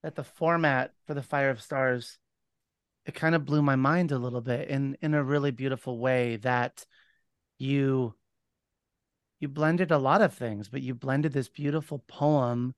that 0.02 0.16
the 0.16 0.24
format 0.24 0.92
for 1.06 1.14
the 1.14 1.22
Fire 1.22 1.50
of 1.50 1.62
Stars 1.62 2.18
it 3.04 3.14
kind 3.14 3.34
of 3.34 3.44
blew 3.44 3.62
my 3.62 3.76
mind 3.76 4.12
a 4.12 4.18
little 4.18 4.40
bit 4.40 4.68
in 4.68 4.96
in 5.00 5.14
a 5.14 5.22
really 5.22 5.50
beautiful 5.50 5.98
way 5.98 6.36
that 6.36 6.84
you 7.58 8.14
you 9.40 9.48
blended 9.48 9.90
a 9.90 9.98
lot 9.98 10.22
of 10.22 10.34
things 10.34 10.68
but 10.68 10.82
you 10.82 10.94
blended 10.94 11.32
this 11.32 11.48
beautiful 11.48 11.98
poem 12.06 12.74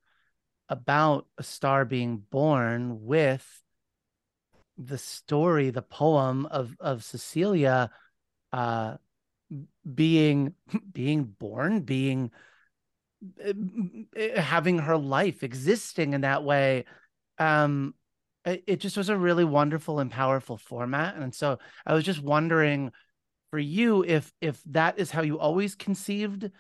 about 0.68 1.26
a 1.36 1.42
star 1.42 1.84
being 1.84 2.16
born 2.16 3.04
with 3.04 3.62
the 4.76 4.98
story 4.98 5.70
the 5.70 5.82
poem 5.82 6.46
of 6.46 6.76
of 6.80 7.04
Cecilia 7.04 7.90
uh 8.52 8.96
being 9.94 10.54
being 10.92 11.24
born 11.24 11.80
being 11.80 12.30
eh, 13.40 13.52
eh, 14.16 14.40
having 14.40 14.78
her 14.78 14.96
life 14.96 15.42
existing 15.42 16.14
in 16.14 16.22
that 16.22 16.42
way 16.44 16.84
um 17.38 17.94
it, 18.44 18.64
it 18.66 18.80
just 18.80 18.96
was 18.96 19.08
a 19.08 19.16
really 19.16 19.44
wonderful 19.44 20.00
and 20.00 20.10
powerful 20.10 20.56
format. 20.56 21.16
And 21.16 21.34
so 21.34 21.58
i 21.86 21.94
was 21.94 22.04
just 22.04 22.22
wondering 22.22 22.90
for 23.50 23.58
you 23.60 24.02
if 24.04 24.32
if 24.40 24.60
that 24.64 24.98
is 24.98 25.12
how 25.12 25.22
you 25.22 25.38
always 25.38 25.76
conceived 25.76 26.50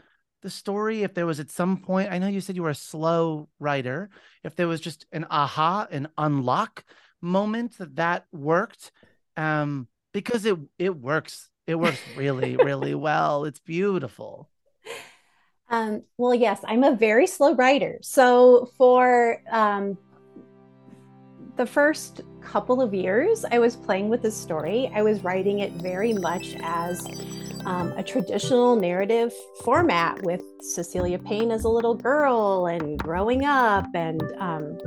the 0.42 0.50
story 0.50 1.02
if 1.02 1.14
there 1.14 1.26
was 1.26 1.40
at 1.40 1.50
some 1.50 1.78
point 1.78 2.12
i 2.12 2.18
know 2.18 2.28
you 2.28 2.40
said 2.40 2.54
you 2.54 2.62
were 2.62 2.70
a 2.70 2.74
slow 2.74 3.48
writer 3.58 4.10
if 4.44 4.54
there 4.54 4.68
was 4.68 4.80
just 4.80 5.04
an 5.10 5.26
aha 5.30 5.88
an 5.90 6.06
unlock 6.18 6.84
moment 7.24 7.78
that 7.78 7.96
that 7.96 8.26
worked 8.32 8.92
um 9.36 9.88
because 10.12 10.44
it 10.44 10.56
it 10.78 10.96
works 10.96 11.50
It 11.66 11.76
works 11.76 12.00
really, 12.16 12.56
really 12.56 12.94
well. 13.08 13.44
It's 13.44 13.60
beautiful. 13.60 14.50
Um, 15.70 16.02
well, 16.18 16.34
yes, 16.34 16.60
I'm 16.66 16.84
a 16.84 16.94
very 16.94 17.26
slow 17.26 17.54
writer. 17.54 17.98
So 18.02 18.70
for 18.76 19.40
um, 19.50 19.96
the 21.56 21.66
first 21.66 22.20
couple 22.42 22.82
of 22.82 22.92
years 22.92 23.44
I 23.50 23.58
was 23.58 23.76
playing 23.76 24.10
with 24.10 24.20
this 24.22 24.36
story, 24.36 24.90
I 24.94 25.02
was 25.02 25.24
writing 25.24 25.60
it 25.60 25.72
very 25.72 26.12
much 26.12 26.54
as 26.62 27.06
um, 27.64 27.92
a 27.96 28.02
traditional 28.02 28.76
narrative 28.76 29.32
format 29.64 30.22
with 30.22 30.42
Cecilia 30.60 31.18
Payne 31.18 31.50
as 31.50 31.64
a 31.64 31.70
little 31.70 31.94
girl 31.94 32.66
and 32.66 32.98
growing 32.98 33.46
up 33.46 33.86
and 33.94 34.22
um, 34.38 34.78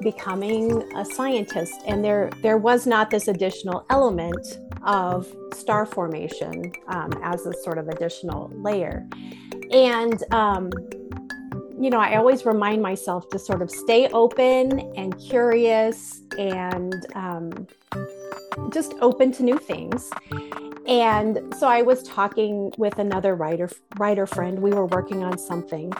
becoming 0.00 0.82
a 0.94 1.04
scientist. 1.04 1.74
And 1.86 2.04
there, 2.04 2.30
there 2.42 2.58
was 2.58 2.86
not 2.86 3.10
this 3.10 3.28
additional 3.28 3.86
element 3.90 4.58
of 4.82 5.26
star 5.54 5.86
formation 5.86 6.72
um, 6.88 7.12
as 7.22 7.46
a 7.46 7.52
sort 7.64 7.78
of 7.78 7.88
additional 7.88 8.50
layer. 8.54 9.06
And 9.70 10.22
um, 10.32 10.70
you 11.78 11.90
know, 11.90 12.00
I 12.00 12.16
always 12.16 12.46
remind 12.46 12.80
myself 12.80 13.28
to 13.30 13.38
sort 13.38 13.60
of 13.60 13.70
stay 13.70 14.08
open 14.08 14.80
and 14.96 15.18
curious 15.18 16.22
and 16.38 16.94
um, 17.14 17.66
just 18.70 18.94
open 19.00 19.30
to 19.32 19.42
new 19.42 19.58
things. 19.58 20.10
And 20.86 21.54
so 21.58 21.66
I 21.66 21.82
was 21.82 22.02
talking 22.04 22.72
with 22.78 22.98
another 22.98 23.34
writer 23.34 23.68
writer 23.98 24.26
friend. 24.26 24.60
We 24.60 24.70
were 24.70 24.86
working 24.86 25.22
on 25.22 25.36
something, 25.36 25.92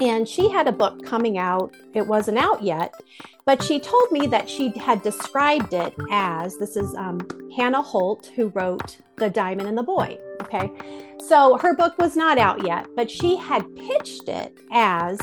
and 0.00 0.28
she 0.28 0.50
had 0.50 0.66
a 0.66 0.72
book 0.72 1.04
coming 1.04 1.38
out. 1.38 1.74
It 1.94 2.06
wasn't 2.06 2.38
out 2.38 2.62
yet, 2.62 2.94
but 3.44 3.62
she 3.62 3.78
told 3.78 4.10
me 4.10 4.26
that 4.26 4.48
she 4.48 4.70
had 4.70 5.02
described 5.02 5.72
it 5.72 5.94
as 6.10 6.58
this 6.58 6.76
is 6.76 6.94
um, 6.96 7.20
Hannah 7.56 7.82
Holt, 7.82 8.30
who 8.34 8.48
wrote 8.48 8.98
The 9.16 9.30
Diamond 9.30 9.68
and 9.68 9.78
the 9.78 9.82
Boy. 9.82 10.18
Okay. 10.42 10.70
So 11.20 11.56
her 11.58 11.74
book 11.74 11.96
was 11.98 12.16
not 12.16 12.38
out 12.38 12.66
yet, 12.66 12.86
but 12.96 13.10
she 13.10 13.36
had 13.36 13.64
pitched 13.76 14.28
it 14.28 14.58
as 14.72 15.18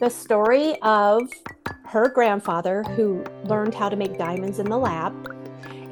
the 0.00 0.08
story 0.08 0.80
of 0.82 1.22
her 1.84 2.08
grandfather 2.08 2.82
who 2.82 3.24
learned 3.44 3.74
how 3.74 3.88
to 3.88 3.96
make 3.96 4.16
diamonds 4.16 4.58
in 4.58 4.68
the 4.68 4.78
lab. 4.78 5.12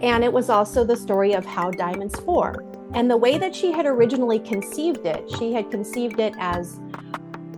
And 0.01 0.25
it 0.25 0.33
was 0.33 0.49
also 0.49 0.85
the 0.85 0.97
story 0.97 1.35
of 1.35 1.45
how 1.45 1.71
diamonds 1.71 2.19
form. 2.21 2.68
And 2.95 3.11
the 3.11 3.17
way 3.17 3.39
that 3.39 3.55
she 3.55 3.73
had 3.73 3.87
originally 3.87 4.39
conceived 4.39 5.07
it, 5.07 5.31
she 5.39 5.53
had 5.53 5.71
conceived 5.71 6.21
it 6.21 6.35
as 6.39 6.81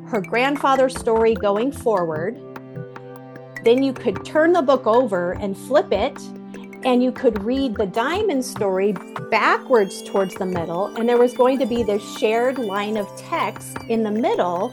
her 0.07 0.21
grandfather's 0.21 0.99
story 0.99 1.35
going 1.35 1.73
forward. 1.73 2.41
Then 3.65 3.83
you 3.83 3.93
could 3.93 4.25
turn 4.25 4.53
the 4.53 4.63
book 4.63 4.87
over 4.87 5.33
and 5.33 5.57
flip 5.57 5.93
it 5.93 6.19
and 6.85 7.03
you 7.03 7.13
could 7.13 7.43
read 7.45 7.77
the 7.77 7.87
diamond 7.87 8.45
story 8.45 8.93
backwards 9.31 10.03
towards 10.03 10.35
the 10.37 10.47
middle, 10.47 10.87
and 10.97 11.09
there 11.09 11.19
was 11.19 11.35
going 11.35 11.59
to 11.59 11.67
be 11.67 11.83
this 11.83 12.03
shared 12.19 12.59
line 12.59 12.97
of 12.97 13.07
text 13.17 13.77
in 13.89 14.03
the 14.03 14.11
middle 14.11 14.73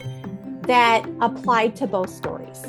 that 0.62 1.06
applied 1.20 1.76
to 1.76 1.86
both 1.86 2.08
stories. 2.08 2.66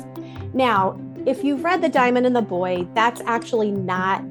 Now, 0.52 1.00
if 1.26 1.44
you've 1.44 1.64
read 1.64 1.82
The 1.82 1.88
Diamond 1.88 2.26
and 2.26 2.34
the 2.34 2.42
Boy, 2.42 2.86
that's 2.94 3.20
actually 3.22 3.70
not 3.70 4.22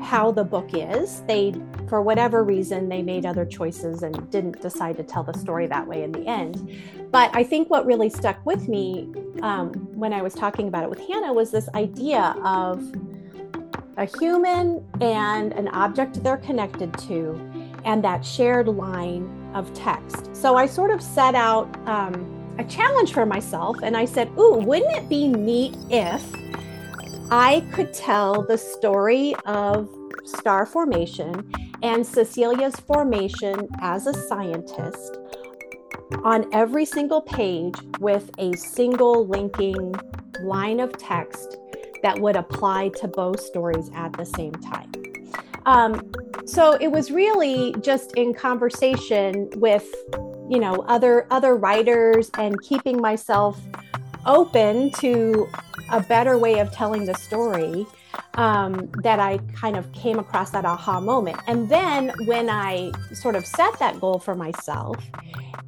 how 0.00 0.30
the 0.30 0.44
book 0.44 0.70
is. 0.72 1.22
They, 1.26 1.54
for 1.88 2.02
whatever 2.02 2.44
reason, 2.44 2.88
they 2.88 3.02
made 3.02 3.24
other 3.24 3.44
choices 3.44 4.02
and 4.02 4.30
didn't 4.30 4.60
decide 4.60 4.96
to 4.98 5.02
tell 5.02 5.22
the 5.22 5.36
story 5.38 5.66
that 5.66 5.86
way 5.86 6.02
in 6.02 6.12
the 6.12 6.26
end. 6.26 6.70
But 7.10 7.34
I 7.34 7.42
think 7.42 7.70
what 7.70 7.86
really 7.86 8.10
stuck 8.10 8.44
with 8.44 8.68
me 8.68 9.12
um, 9.42 9.72
when 9.94 10.12
I 10.12 10.22
was 10.22 10.34
talking 10.34 10.68
about 10.68 10.84
it 10.84 10.90
with 10.90 11.00
Hannah 11.00 11.32
was 11.32 11.50
this 11.50 11.68
idea 11.74 12.34
of 12.44 12.82
a 13.96 14.04
human 14.04 14.86
and 15.00 15.52
an 15.54 15.68
object 15.68 16.22
they're 16.22 16.36
connected 16.36 16.96
to, 16.98 17.34
and 17.84 18.04
that 18.04 18.24
shared 18.24 18.68
line 18.68 19.28
of 19.54 19.72
text. 19.74 20.34
So 20.36 20.56
I 20.56 20.66
sort 20.66 20.90
of 20.90 21.02
set 21.02 21.34
out 21.34 21.74
um, 21.88 22.54
a 22.58 22.64
challenge 22.64 23.12
for 23.12 23.26
myself, 23.26 23.76
and 23.82 23.96
I 23.96 24.04
said, 24.04 24.30
Ooh, 24.38 24.56
wouldn't 24.56 24.94
it 24.94 25.08
be 25.08 25.26
neat 25.26 25.76
if 25.90 26.24
I 27.30 27.66
could 27.72 27.92
tell 27.92 28.42
the 28.42 28.56
story 28.56 29.34
of 29.46 29.88
star 30.24 30.66
formation 30.66 31.50
and 31.82 32.06
Cecilia's 32.06 32.76
formation 32.76 33.68
as 33.80 34.06
a 34.06 34.14
scientist 34.14 35.18
on 36.24 36.52
every 36.52 36.84
single 36.84 37.20
page 37.20 37.74
with 38.00 38.30
a 38.38 38.52
single 38.54 39.26
linking 39.26 39.94
line 40.42 40.80
of 40.80 40.96
text 40.96 41.58
that 42.02 42.18
would 42.18 42.36
apply 42.36 42.88
to 42.90 43.08
both 43.08 43.40
stories 43.40 43.90
at 43.94 44.12
the 44.14 44.24
same 44.24 44.52
time. 44.52 44.90
Um, 45.66 46.10
so 46.46 46.78
it 46.80 46.90
was 46.90 47.10
really 47.10 47.74
just 47.80 48.12
in 48.16 48.32
conversation 48.32 49.50
with, 49.56 49.86
you 50.48 50.58
know, 50.58 50.76
other 50.88 51.26
other 51.30 51.56
writers 51.56 52.30
and 52.38 52.60
keeping 52.62 53.00
myself 53.00 53.60
open 54.24 54.90
to 54.92 55.46
a 55.90 56.00
better 56.00 56.38
way 56.38 56.58
of 56.58 56.72
telling 56.72 57.04
the 57.04 57.14
story 57.14 57.86
um, 58.34 58.90
that 59.02 59.20
I 59.20 59.38
kind 59.54 59.76
of 59.76 59.90
came 59.92 60.18
across 60.18 60.50
that 60.50 60.64
aha 60.64 61.00
moment. 61.00 61.38
And 61.46 61.68
then 61.68 62.12
when 62.26 62.48
I 62.48 62.92
sort 63.12 63.36
of 63.36 63.44
set 63.44 63.78
that 63.78 64.00
goal 64.00 64.18
for 64.18 64.34
myself 64.34 64.96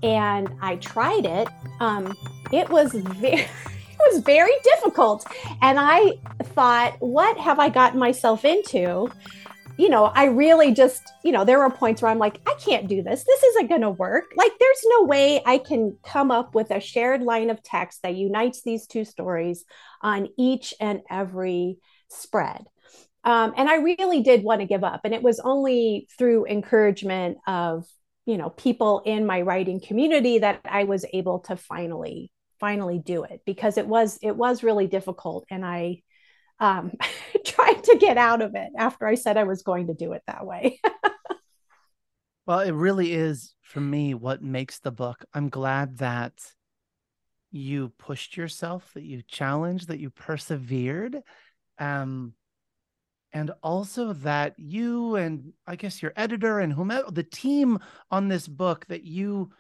and 0.02 0.49
I 0.62 0.76
tried 0.76 1.26
it, 1.26 1.49
um, 1.80 2.16
it 2.52 2.68
was 2.68 2.92
very 2.92 3.47
was 4.12 4.23
very 4.23 4.52
difficult. 4.62 5.26
And 5.62 5.78
I 5.78 6.12
thought, 6.42 6.97
what 7.00 7.37
have 7.38 7.59
I 7.59 7.68
gotten 7.68 7.99
myself 7.99 8.44
into? 8.44 9.11
You 9.76 9.88
know, 9.88 10.06
I 10.06 10.25
really 10.25 10.73
just, 10.73 11.02
you 11.25 11.32
know, 11.32 11.44
there 11.44 11.59
were 11.59 11.70
points 11.70 12.02
where 12.02 12.11
I'm 12.11 12.18
like, 12.18 12.40
I 12.47 12.54
can't 12.54 12.87
do 12.87 13.02
this. 13.02 13.25
This 13.25 13.42
isn't 13.42 13.68
going 13.68 13.80
to 13.80 13.90
work. 13.90 14.25
Like, 14.37 14.52
there's 14.59 14.85
no 14.99 15.04
way 15.04 15.42
I 15.47 15.59
can 15.59 15.97
come 16.04 16.30
up 16.30 16.54
with 16.54 16.70
a 16.70 16.80
shared 16.80 17.23
line 17.23 17.50
of 17.50 17.62
text 17.62 18.02
that 18.02 18.14
unites 18.14 18.62
these 18.62 18.87
two 18.87 19.04
stories 19.04 19.64
on 20.02 20.28
each 20.37 20.75
and 20.80 21.00
every 21.09 21.78
spread. 22.11 22.64
Um, 23.25 23.52
and 23.57 23.69
I 23.69 23.76
really 23.76 24.23
did 24.23 24.43
want 24.43 24.61
to 24.61 24.67
give 24.67 24.85
up. 24.85 25.02
And 25.05 25.14
it 25.14 25.23
was 25.23 25.40
only 25.40 26.09
through 26.17 26.47
encouragement 26.47 27.38
of, 27.47 27.87
you 28.25 28.38
know, 28.38 28.50
people 28.50 29.02
in 29.05 29.26
my 29.26 29.43
writing 29.43 29.81
community 29.81 30.38
that 30.38 30.61
I 30.64 30.85
was 30.85 31.05
able 31.12 31.40
to 31.40 31.57
finally 31.57 32.31
finally 32.61 32.99
do 32.99 33.25
it 33.25 33.40
because 33.47 33.79
it 33.79 33.87
was 33.87 34.19
it 34.23 34.37
was 34.37 34.62
really 34.62 34.87
difficult 34.87 35.47
and 35.50 35.64
i 35.64 36.00
um, 36.61 36.93
tried 37.47 37.83
to 37.85 37.97
get 37.99 38.19
out 38.19 38.43
of 38.43 38.55
it 38.55 38.69
after 38.76 39.07
i 39.07 39.14
said 39.14 39.38
i 39.38 39.45
was 39.45 39.62
going 39.62 39.88
to 39.88 39.95
do 39.95 40.12
it 40.12 40.23
that 40.26 40.47
way 40.47 40.79
well 42.47 42.61
it 42.61 42.73
really 42.73 43.12
is 43.12 43.55
for 43.62 43.81
me 43.81 44.12
what 44.14 44.43
makes 44.43 44.79
the 44.79 44.93
book 44.93 45.25
i'm 45.33 45.49
glad 45.49 45.99
that 45.99 46.35
you 47.50 47.90
pushed 47.99 48.37
yourself 48.37 48.93
that 48.95 49.05
you 49.05 49.23
challenged 49.26 49.88
that 49.88 49.99
you 49.99 50.11
persevered 50.11 51.21
um 51.81 52.35
and 53.33 53.51
also 53.63 54.13
that 54.13 54.55
you 54.59 55.17
and 55.17 55.53
i 55.67 55.75
guess 55.75 56.03
your 56.03 56.13
editor 56.17 56.61
and 56.61 56.73
whomever 56.73 57.11
the 57.11 57.23
team 57.23 57.79
on 58.11 58.29
this 58.29 58.47
book 58.47 58.87
that 58.87 59.03
you 59.03 59.51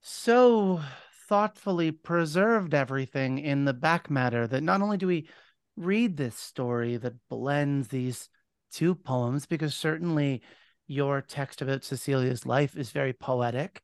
so 0.00 0.80
thoughtfully 1.28 1.90
preserved 1.90 2.72
everything 2.72 3.38
in 3.38 3.66
the 3.66 3.74
back 3.74 4.08
matter 4.10 4.46
that 4.46 4.62
not 4.62 4.80
only 4.80 4.96
do 4.96 5.06
we 5.06 5.28
read 5.76 6.16
this 6.16 6.36
story 6.36 6.96
that 6.96 7.14
blends 7.28 7.88
these 7.88 8.28
two 8.72 8.94
poems, 8.94 9.46
because 9.46 9.74
certainly 9.74 10.42
your 10.86 11.20
text 11.20 11.62
about 11.62 11.84
Cecilia's 11.84 12.46
life 12.46 12.76
is 12.76 12.90
very 12.90 13.12
poetic, 13.12 13.82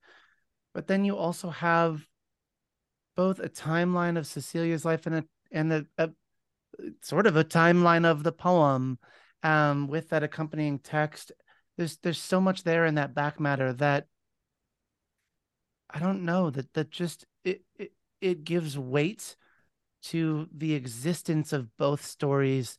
but 0.72 0.86
then 0.86 1.04
you 1.04 1.16
also 1.16 1.50
have 1.50 2.06
both 3.16 3.38
a 3.38 3.48
timeline 3.48 4.18
of 4.18 4.26
Cecilia's 4.26 4.84
life 4.84 5.06
and 5.06 5.16
a 5.16 5.24
and 5.52 5.72
a, 5.72 5.86
a 5.98 6.10
sort 7.02 7.26
of 7.26 7.36
a 7.36 7.44
timeline 7.44 8.04
of 8.04 8.22
the 8.22 8.32
poem 8.32 8.98
um, 9.42 9.88
with 9.88 10.08
that 10.10 10.22
accompanying 10.22 10.78
text. 10.78 11.32
There's 11.76 11.96
there's 11.98 12.18
so 12.18 12.40
much 12.40 12.62
there 12.62 12.86
in 12.86 12.96
that 12.96 13.14
back 13.14 13.40
matter 13.40 13.72
that 13.74 14.06
I 15.90 15.98
don't 15.98 16.24
know 16.24 16.50
that 16.50 16.72
that 16.74 16.90
just 16.90 17.26
it, 17.44 17.62
it 17.76 17.92
it 18.20 18.44
gives 18.44 18.78
weight 18.78 19.36
to 20.04 20.48
the 20.54 20.74
existence 20.74 21.52
of 21.52 21.76
both 21.76 22.04
stories 22.04 22.78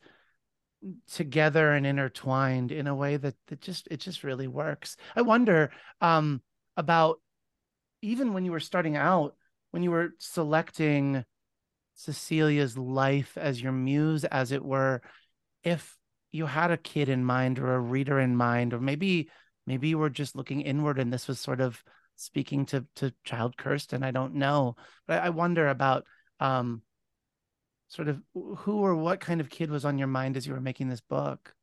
together 1.11 1.71
and 1.71 1.85
intertwined 1.85 2.71
in 2.71 2.87
a 2.87 2.95
way 2.95 3.17
that 3.17 3.35
that 3.47 3.61
just 3.61 3.87
it 3.91 3.97
just 3.97 4.23
really 4.23 4.47
works. 4.47 4.97
I 5.15 5.21
wonder 5.21 5.71
um 6.01 6.41
about 6.77 7.21
even 8.01 8.33
when 8.33 8.45
you 8.45 8.51
were 8.51 8.59
starting 8.59 8.95
out 8.95 9.35
when 9.71 9.83
you 9.83 9.91
were 9.91 10.11
selecting 10.19 11.25
Cecilia's 11.95 12.77
life 12.77 13.37
as 13.37 13.61
your 13.61 13.71
muse 13.71 14.25
as 14.25 14.51
it 14.51 14.63
were 14.63 15.01
if 15.63 15.97
you 16.31 16.45
had 16.45 16.71
a 16.71 16.77
kid 16.77 17.09
in 17.09 17.23
mind 17.23 17.57
or 17.57 17.73
a 17.73 17.79
reader 17.79 18.19
in 18.19 18.35
mind 18.35 18.73
or 18.73 18.79
maybe 18.79 19.29
maybe 19.65 19.87
you 19.87 19.97
were 19.97 20.09
just 20.09 20.35
looking 20.35 20.61
inward 20.61 20.99
and 20.99 21.11
this 21.11 21.27
was 21.27 21.39
sort 21.39 21.61
of 21.61 21.81
speaking 22.15 22.65
to 22.67 22.85
to 22.95 23.13
child 23.23 23.57
Kirsten. 23.57 24.03
I 24.03 24.11
don't 24.11 24.35
know, 24.35 24.75
but 25.07 25.21
I, 25.21 25.27
I 25.27 25.29
wonder 25.29 25.67
about 25.67 26.05
um, 26.39 26.81
sort 27.87 28.07
of 28.07 28.21
who 28.33 28.77
or 28.77 28.95
what 28.95 29.19
kind 29.19 29.41
of 29.41 29.49
kid 29.49 29.69
was 29.69 29.85
on 29.85 29.97
your 29.97 30.07
mind 30.07 30.37
as 30.37 30.45
you 30.45 30.53
were 30.53 30.61
making 30.61 30.89
this 30.89 31.01
book. 31.01 31.53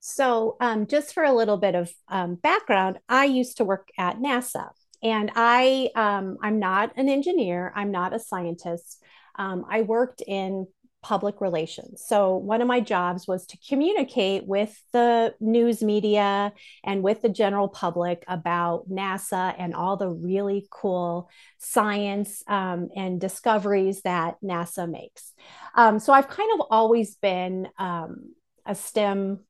So, 0.00 0.56
um, 0.60 0.86
just 0.86 1.12
for 1.12 1.24
a 1.24 1.32
little 1.32 1.56
bit 1.56 1.74
of 1.74 1.90
um, 2.08 2.36
background, 2.36 2.98
I 3.08 3.24
used 3.24 3.56
to 3.56 3.64
work 3.64 3.88
at 3.98 4.18
NASA, 4.18 4.68
and 5.02 5.30
I 5.34 5.90
um, 5.94 6.38
I'm 6.42 6.58
not 6.58 6.92
an 6.96 7.08
engineer. 7.08 7.72
I'm 7.74 7.90
not 7.90 8.14
a 8.14 8.20
scientist. 8.20 9.02
Um, 9.36 9.64
I 9.70 9.82
worked 9.82 10.22
in 10.26 10.66
public 11.02 11.40
relations. 11.40 12.02
So 12.06 12.36
one 12.36 12.60
of 12.60 12.66
my 12.66 12.80
jobs 12.80 13.28
was 13.28 13.46
to 13.46 13.58
communicate 13.68 14.46
with 14.46 14.76
the 14.92 15.34
news 15.40 15.82
media 15.82 16.52
and 16.84 17.02
with 17.02 17.22
the 17.22 17.28
general 17.28 17.68
public 17.68 18.24
about 18.26 18.90
NASA 18.90 19.54
and 19.58 19.74
all 19.74 19.96
the 19.96 20.08
really 20.08 20.66
cool 20.70 21.30
science 21.58 22.42
um, 22.48 22.88
and 22.96 23.20
discoveries 23.20 24.02
that 24.02 24.36
NASA 24.42 24.90
makes. 24.90 25.32
Um, 25.74 26.00
so 26.00 26.12
I've 26.12 26.28
kind 26.28 26.50
of 26.60 26.66
always 26.70 27.14
been 27.14 27.68
um, 27.78 28.34
a 28.66 28.74
STEM, 28.74 29.40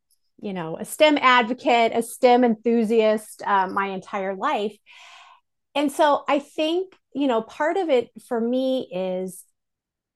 you 0.40 0.52
know, 0.52 0.76
a 0.76 0.84
STEM 0.84 1.18
advocate, 1.18 1.92
a 1.94 2.02
STEM 2.02 2.44
enthusiast 2.44 3.42
uh, 3.46 3.68
my 3.68 3.86
entire 3.86 4.36
life. 4.36 4.76
And 5.78 5.92
so 5.92 6.24
I 6.26 6.40
think, 6.40 6.92
you 7.14 7.28
know, 7.28 7.40
part 7.40 7.76
of 7.76 7.88
it 7.88 8.10
for 8.26 8.40
me 8.40 8.88
is 8.92 9.44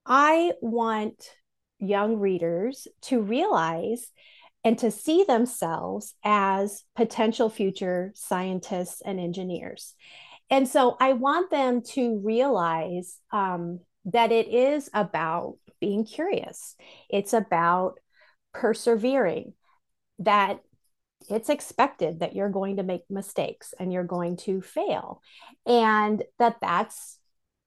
I 0.05 0.55
want 0.61 1.25
young 1.79 2.17
readers 2.17 2.89
to 3.03 3.23
realize 3.23 4.11
and 4.65 4.77
to 4.81 4.91
see 4.91 5.23
themselves 5.23 6.17
as 6.25 6.83
potential 6.97 7.49
future 7.49 8.11
scientists 8.17 9.03
and 9.03 9.21
engineers. 9.21 9.95
And 10.51 10.67
so 10.67 10.97
I 10.99 11.13
want 11.13 11.53
them 11.53 11.83
to 11.93 12.19
realize 12.19 13.21
um, 13.33 13.79
that 14.07 14.33
it 14.33 14.49
is 14.49 14.91
about 14.93 15.59
being 15.81 16.05
curious, 16.05 16.75
it's 17.09 17.35
about 17.35 18.01
persevering, 18.53 19.53
that 20.19 20.59
it's 21.29 21.49
expected 21.49 22.21
that 22.21 22.35
you're 22.35 22.51
going 22.51 22.77
to 22.77 22.83
make 22.83 23.03
mistakes 23.11 23.75
and 23.79 23.93
you're 23.93 24.05
going 24.05 24.37
to 24.39 24.61
fail, 24.61 25.21
and 25.67 26.23
that 26.39 26.57
that's 26.61 27.19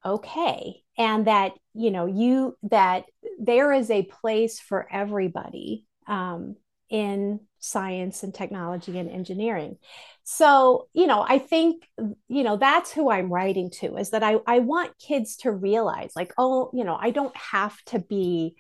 okay 0.06 0.84
and 0.98 1.26
that 1.28 1.54
you 1.74 1.90
know 1.92 2.06
you 2.06 2.56
that 2.64 3.06
there 3.40 3.74
is 3.74 3.90
a 3.90 4.04
place 4.04 4.60
for 4.60 4.88
everybody 4.92 5.86
um, 6.08 6.56
in 6.90 7.40
science 7.60 8.22
and 8.22 8.34
technology 8.34 9.00
and 9.00 9.10
engineering. 9.10 9.78
So 10.24 10.88
you 10.94 11.06
know 11.08 11.24
i 11.28 11.38
think 11.38 11.88
you 12.28 12.44
know 12.44 12.58
that's 12.58 12.92
who 12.92 13.12
i'm 13.12 13.32
writing 13.32 13.70
to 13.70 13.98
is 13.98 14.10
that 14.10 14.24
i 14.24 14.38
i 14.48 14.60
want 14.60 14.98
kids 14.98 15.36
to 15.38 15.52
realize 15.52 16.12
like 16.16 16.34
oh 16.38 16.72
you 16.74 16.84
know 16.84 16.98
i 17.00 17.12
don't 17.12 17.36
have 17.38 17.78
to 17.86 18.00
be 18.00 18.56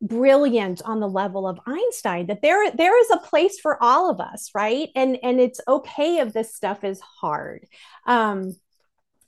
brilliant 0.00 0.80
on 0.84 1.00
the 1.00 1.08
level 1.08 1.46
of 1.46 1.58
einstein 1.66 2.26
that 2.28 2.40
there 2.40 2.70
there 2.70 3.00
is 3.00 3.10
a 3.10 3.16
place 3.18 3.58
for 3.58 3.82
all 3.82 4.10
of 4.10 4.20
us 4.20 4.50
right? 4.54 4.90
And 4.94 5.18
and 5.22 5.40
it's 5.40 5.60
okay 5.66 6.18
if 6.18 6.32
this 6.32 6.54
stuff 6.54 6.84
is 6.84 7.00
hard. 7.00 7.66
Um 8.06 8.54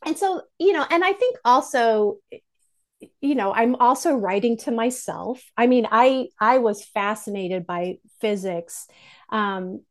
and 0.05 0.17
so 0.17 0.43
you 0.59 0.73
know 0.73 0.87
and 0.91 1.05
i 1.05 1.13
think 1.13 1.37
also 1.45 2.19
you 3.21 3.35
know 3.35 3.53
i'm 3.53 3.75
also 3.77 4.15
writing 4.15 4.57
to 4.59 4.71
myself. 4.71 5.43
I 5.57 5.67
mean 5.67 5.87
i 5.91 6.29
i 6.41 6.59
was 6.59 6.85
fascinated 6.85 7.67
by 7.67 7.99
physics 8.21 8.87
um, 9.31 9.83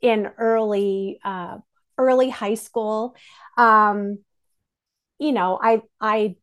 in 0.00 0.26
early 0.38 1.20
uh, 1.24 1.58
early 1.96 2.30
high 2.30 2.54
school. 2.54 3.16
Um, 3.56 4.18
you 5.18 5.32
know 5.32 5.58
i 5.60 5.82
i 6.00 6.36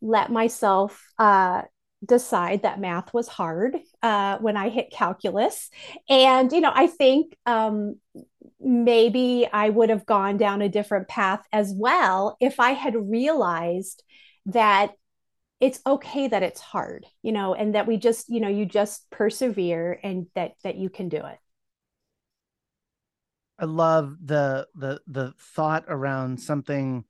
let 0.00 0.30
myself 0.30 1.02
uh, 1.18 1.62
decide 2.04 2.62
that 2.62 2.80
math 2.80 3.14
was 3.14 3.28
hard 3.28 3.76
uh, 4.02 4.38
when 4.38 4.56
i 4.56 4.68
hit 4.68 4.90
calculus 4.90 5.70
and 6.08 6.52
you 6.52 6.60
know 6.60 6.72
i 6.74 6.86
think 6.86 7.36
um, 7.46 7.96
maybe 8.60 9.46
I 9.52 9.68
would 9.68 9.90
have 9.90 10.06
gone 10.06 10.36
down 10.36 10.62
a 10.62 10.68
different 10.68 11.06
path 11.08 11.46
as 11.52 11.72
well 11.76 12.36
if 12.40 12.58
I 12.58 12.70
had 12.70 12.94
realized 12.96 14.02
that 14.46 14.92
it's 15.60 15.80
okay 15.86 16.28
that 16.28 16.42
it's 16.42 16.60
hard, 16.60 17.06
you 17.22 17.32
know, 17.32 17.54
and 17.54 17.74
that 17.74 17.86
we 17.86 17.96
just, 17.96 18.28
you 18.28 18.40
know, 18.40 18.48
you 18.48 18.66
just 18.66 19.08
persevere 19.10 19.98
and 20.02 20.26
that 20.34 20.52
that 20.62 20.76
you 20.76 20.90
can 20.90 21.08
do 21.08 21.18
it. 21.18 21.38
I 23.58 23.66
love 23.66 24.16
the 24.22 24.66
the 24.74 25.00
the 25.06 25.32
thought 25.38 25.84
around 25.86 26.40
something 26.40 27.04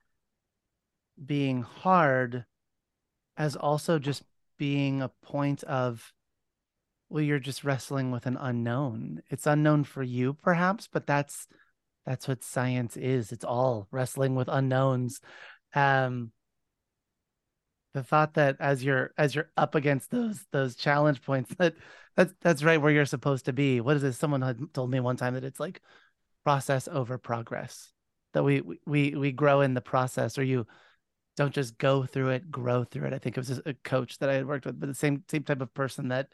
being 1.25 1.63
hard 1.63 2.45
as 3.37 3.57
also 3.57 3.99
just 3.99 4.23
being 4.59 5.03
a 5.03 5.11
point 5.23 5.63
of 5.65 6.13
well 7.09 7.23
you're 7.23 7.39
just 7.39 7.65
wrestling 7.65 8.11
with 8.11 8.27
an 8.27 8.37
unknown. 8.39 9.23
It's 9.31 9.47
unknown 9.47 9.85
for 9.85 10.03
you 10.03 10.35
perhaps 10.35 10.89
but 10.91 11.07
that's 11.07 11.47
that's 12.07 12.29
what 12.29 12.43
science 12.45 12.97
is. 12.97 13.33
It's 13.33 13.45
all 13.45 13.89
wrestling 13.91 14.35
with 14.35 14.49
unknowns. 14.49 15.21
Um 15.75 16.33
the 17.95 18.03
thought 18.03 18.35
that 18.35 18.57
as 18.61 18.85
you're 18.85 19.13
as 19.17 19.35
you're 19.35 19.51
up 19.57 19.75
against 19.75 20.11
those 20.11 20.45
those 20.53 20.75
challenge 20.75 21.23
points 21.23 21.55
that 21.59 21.75
that's 22.17 22.35
that's 22.41 22.63
right 22.63 22.81
where 22.81 22.93
you're 22.93 23.07
supposed 23.07 23.47
to 23.47 23.53
be. 23.53 23.81
What 23.81 23.97
is 23.97 24.03
this 24.03 24.19
someone 24.19 24.43
had 24.43 24.59
told 24.73 24.91
me 24.91 25.01
one 25.01 25.17
time 25.17 25.35
that 25.35 25.45
it's 25.45 25.61
like 25.61 25.81
process 26.45 26.89
over 26.89 27.19
progress 27.19 27.93
that 28.35 28.43
we 28.43 28.63
we 28.87 29.15
we 29.15 29.33
grow 29.33 29.63
in 29.63 29.75
the 29.75 29.81
process 29.81 30.37
or 30.37 30.43
you 30.43 30.67
don't 31.37 31.55
just 31.55 31.79
go 31.79 32.05
through 32.05 32.31
it 32.31 32.51
grow 32.51 32.85
through 32.85 33.07
it. 33.07 33.13
I 33.13 33.19
think 33.19 33.37
it 33.37 33.49
was 33.49 33.61
a 33.65 33.75
coach 33.85 34.19
that 34.19 34.29
i 34.29 34.35
had 34.35 34.47
worked 34.47 34.67
with 34.67 34.79
but 34.79 34.89
the 34.89 34.95
same 34.95 35.25
same 35.29 35.43
type 35.43 35.61
of 35.61 35.73
person 35.75 36.09
that 36.09 36.29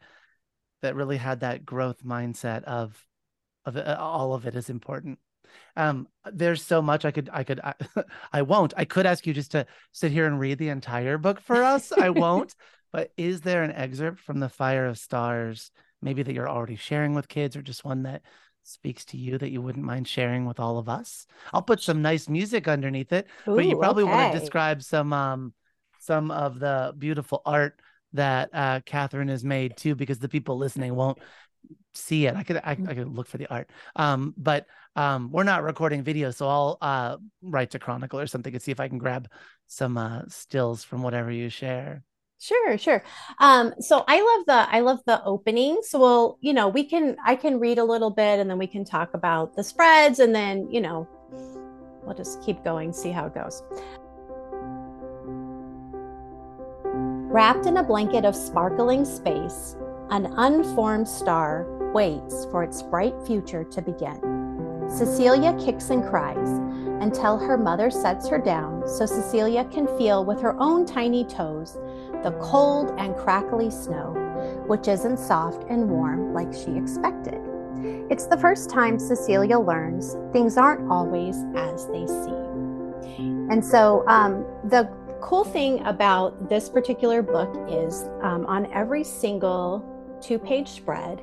that 0.82 0.94
really 0.94 1.16
had 1.16 1.40
that 1.40 1.64
growth 1.64 2.04
mindset 2.04 2.64
of 2.64 3.06
of 3.64 3.76
uh, 3.76 3.96
all 3.98 4.34
of 4.34 4.46
it 4.46 4.54
is 4.54 4.70
important. 4.70 5.18
Um 5.76 6.08
there's 6.32 6.62
so 6.62 6.80
much 6.80 7.04
i 7.04 7.10
could 7.10 7.28
i 7.32 7.44
could 7.44 7.60
I, 7.60 7.74
I 8.32 8.42
won't. 8.42 8.74
I 8.76 8.84
could 8.84 9.06
ask 9.06 9.26
you 9.26 9.34
just 9.34 9.52
to 9.52 9.66
sit 9.92 10.12
here 10.12 10.26
and 10.26 10.40
read 10.40 10.58
the 10.58 10.68
entire 10.68 11.18
book 11.18 11.40
for 11.40 11.62
us. 11.62 11.92
I 11.92 12.10
won't. 12.24 12.54
But 12.92 13.12
is 13.16 13.40
there 13.40 13.62
an 13.62 13.70
excerpt 13.70 14.18
from 14.20 14.40
the 14.40 14.48
fire 14.48 14.86
of 14.86 14.98
stars 14.98 15.70
maybe 16.02 16.22
that 16.22 16.34
you're 16.34 16.48
already 16.48 16.76
sharing 16.76 17.14
with 17.14 17.28
kids 17.28 17.56
or 17.56 17.62
just 17.62 17.84
one 17.84 18.04
that 18.04 18.22
speaks 18.70 19.04
to 19.04 19.16
you 19.16 19.36
that 19.38 19.50
you 19.50 19.60
wouldn't 19.60 19.84
mind 19.84 20.06
sharing 20.06 20.46
with 20.46 20.60
all 20.60 20.78
of 20.78 20.88
us 20.88 21.26
i'll 21.52 21.62
put 21.62 21.80
some 21.80 22.00
nice 22.02 22.28
music 22.28 22.68
underneath 22.68 23.12
it 23.12 23.26
Ooh, 23.48 23.56
but 23.56 23.64
you 23.64 23.76
probably 23.76 24.04
okay. 24.04 24.12
want 24.12 24.32
to 24.32 24.38
describe 24.38 24.82
some 24.82 25.12
um 25.12 25.52
some 26.00 26.30
of 26.30 26.58
the 26.58 26.94
beautiful 26.98 27.42
art 27.44 27.78
that 28.12 28.50
uh, 28.52 28.80
Katherine 28.84 29.28
has 29.28 29.44
made 29.44 29.76
too, 29.76 29.94
because 29.94 30.18
the 30.18 30.28
people 30.28 30.56
listening 30.56 30.94
won't 30.94 31.18
see 31.94 32.26
it. 32.26 32.34
I 32.34 32.42
could 32.42 32.56
I, 32.56 32.72
I 32.72 32.94
could 32.94 33.08
look 33.08 33.28
for 33.28 33.38
the 33.38 33.46
art. 33.48 33.70
Um, 33.96 34.34
but 34.36 34.66
um, 34.96 35.30
we're 35.30 35.44
not 35.44 35.62
recording 35.62 36.02
video, 36.02 36.30
so 36.30 36.48
I'll 36.48 36.78
uh, 36.80 37.16
write 37.42 37.70
to 37.70 37.78
Chronicle 37.78 38.18
or 38.18 38.26
something 38.26 38.52
and 38.52 38.62
see 38.62 38.72
if 38.72 38.80
I 38.80 38.88
can 38.88 38.98
grab 38.98 39.28
some 39.66 39.96
uh, 39.96 40.22
stills 40.28 40.82
from 40.82 41.02
whatever 41.02 41.30
you 41.30 41.48
share. 41.48 42.02
Sure, 42.42 42.78
sure. 42.78 43.02
Um, 43.38 43.74
so 43.80 44.02
I 44.08 44.22
love 44.22 44.46
the 44.46 44.74
I 44.74 44.80
love 44.80 45.00
the 45.04 45.22
opening. 45.24 45.80
So 45.82 45.98
we'll, 46.00 46.38
you 46.40 46.54
know, 46.54 46.68
we 46.68 46.84
can 46.84 47.16
I 47.22 47.36
can 47.36 47.60
read 47.60 47.76
a 47.76 47.84
little 47.84 48.10
bit 48.10 48.40
and 48.40 48.48
then 48.48 48.56
we 48.56 48.66
can 48.66 48.82
talk 48.82 49.12
about 49.12 49.54
the 49.56 49.62
spreads 49.62 50.20
and 50.20 50.34
then, 50.34 50.66
you 50.70 50.80
know, 50.80 51.06
we'll 52.02 52.16
just 52.16 52.42
keep 52.42 52.64
going, 52.64 52.94
see 52.94 53.10
how 53.10 53.26
it 53.26 53.34
goes. 53.34 53.62
Wrapped 57.30 57.66
in 57.66 57.76
a 57.76 57.82
blanket 57.82 58.24
of 58.24 58.34
sparkling 58.34 59.04
space, 59.04 59.76
an 60.08 60.32
unformed 60.38 61.06
star 61.06 61.66
waits 61.92 62.46
for 62.46 62.64
its 62.64 62.82
bright 62.82 63.14
future 63.26 63.64
to 63.64 63.82
begin. 63.82 64.40
Cecilia 64.88 65.54
kicks 65.62 65.90
and 65.90 66.02
cries 66.08 66.48
until 67.00 67.38
her 67.38 67.56
mother 67.56 67.90
sets 67.90 68.28
her 68.28 68.38
down 68.38 68.86
so 68.88 69.06
Cecilia 69.06 69.64
can 69.66 69.86
feel 69.98 70.24
with 70.24 70.40
her 70.40 70.58
own 70.58 70.84
tiny 70.84 71.24
toes 71.24 71.78
the 72.22 72.32
cold 72.40 72.94
and 72.98 73.16
crackly 73.16 73.70
snow, 73.70 74.12
which 74.66 74.88
isn't 74.88 75.18
soft 75.18 75.64
and 75.68 75.88
warm 75.88 76.32
like 76.34 76.52
she 76.52 76.76
expected. 76.76 77.40
It's 78.10 78.26
the 78.26 78.36
first 78.36 78.68
time 78.68 78.98
Cecilia 78.98 79.58
learns 79.58 80.16
things 80.32 80.56
aren't 80.56 80.90
always 80.90 81.36
as 81.54 81.86
they 81.86 82.06
seem. 82.06 83.48
And 83.50 83.64
so 83.64 84.04
um, 84.06 84.44
the 84.64 84.88
cool 85.20 85.44
thing 85.44 85.84
about 85.86 86.48
this 86.48 86.68
particular 86.68 87.22
book 87.22 87.54
is 87.68 88.04
um, 88.22 88.46
on 88.46 88.70
every 88.72 89.04
single 89.04 89.84
two 90.20 90.38
page 90.38 90.68
spread, 90.68 91.22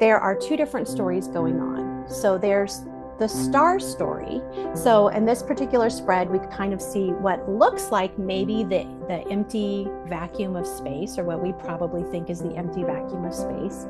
there 0.00 0.18
are 0.18 0.34
two 0.34 0.56
different 0.56 0.88
stories 0.88 1.28
going 1.28 1.60
on. 1.60 2.08
So 2.08 2.38
there's 2.38 2.82
the 3.18 3.28
star 3.28 3.80
story. 3.80 4.40
So 4.74 5.08
in 5.08 5.24
this 5.24 5.42
particular 5.42 5.90
spread, 5.90 6.30
we 6.30 6.38
kind 6.54 6.72
of 6.72 6.80
see 6.80 7.08
what 7.08 7.48
looks 7.48 7.90
like 7.90 8.16
maybe 8.18 8.62
the, 8.62 8.86
the 9.08 9.26
empty 9.30 9.88
vacuum 10.06 10.54
of 10.56 10.66
space, 10.66 11.18
or 11.18 11.24
what 11.24 11.42
we 11.42 11.52
probably 11.52 12.04
think 12.10 12.30
is 12.30 12.40
the 12.40 12.54
empty 12.54 12.84
vacuum 12.84 13.24
of 13.24 13.34
space. 13.34 13.86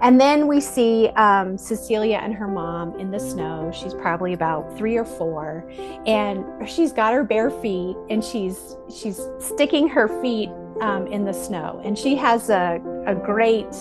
And 0.00 0.20
then 0.20 0.48
we 0.48 0.60
see 0.60 1.08
um, 1.10 1.56
Cecilia 1.56 2.16
and 2.16 2.34
her 2.34 2.48
mom 2.48 2.98
in 2.98 3.10
the 3.10 3.20
snow. 3.20 3.70
She's 3.72 3.94
probably 3.94 4.32
about 4.32 4.76
three 4.76 4.96
or 4.96 5.04
four, 5.04 5.70
and 6.04 6.44
she's 6.68 6.92
got 6.92 7.12
her 7.12 7.22
bare 7.22 7.50
feet, 7.50 7.96
and 8.10 8.22
she's 8.22 8.76
she's 8.94 9.20
sticking 9.38 9.88
her 9.88 10.08
feet 10.20 10.50
um, 10.80 11.06
in 11.06 11.24
the 11.24 11.32
snow. 11.32 11.80
And 11.84 11.96
she 11.96 12.16
has 12.16 12.50
a, 12.50 12.80
a 13.06 13.14
great 13.14 13.72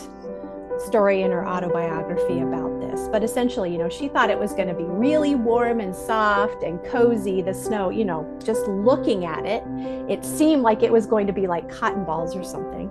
story 0.78 1.22
in 1.22 1.32
her 1.32 1.48
autobiography 1.48 2.40
about 2.40 2.73
this. 2.94 3.08
but 3.08 3.24
essentially, 3.24 3.72
you 3.72 3.78
know, 3.78 3.90
she 3.90 4.08
thought 4.08 4.30
it 4.30 4.40
was 4.40 4.54
going 4.54 4.68
to 4.68 4.74
be 4.74 4.84
really 4.84 5.36
warm 5.36 5.80
and 5.80 5.96
soft 5.96 6.64
and 6.64 6.84
cozy, 6.86 7.42
the 7.42 7.54
snow, 7.54 7.90
you 7.90 8.06
know, 8.06 8.28
just 8.44 8.68
looking 8.68 9.26
at 9.26 9.46
it, 9.46 9.64
it 10.10 10.24
seemed 10.24 10.62
like 10.62 10.84
it 10.84 10.92
was 10.92 11.06
going 11.06 11.28
to 11.28 11.34
be 11.34 11.48
like 11.48 11.70
cotton 11.70 12.04
balls 12.04 12.36
or 12.36 12.44
something. 12.44 12.90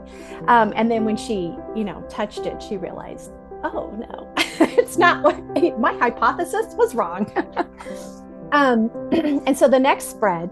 Um, 0.49 0.73
and 0.77 0.91
then 0.91 1.05
when 1.05 1.17
she, 1.17 1.57
you 1.75 1.85
know, 1.85 2.03
touched 2.09 2.47
it, 2.47 2.63
she 2.63 2.77
realized, 2.77 3.33
oh 3.65 3.91
no, 3.91 4.33
it's 4.37 4.99
not 4.99 5.23
what 5.23 5.39
my 5.79 5.93
hypothesis 5.95 6.75
was 6.75 6.95
wrong. 6.95 7.31
um, 8.53 8.91
and 9.47 9.57
so 9.57 9.69
the 9.69 9.81
next 9.81 10.11
spread, 10.11 10.51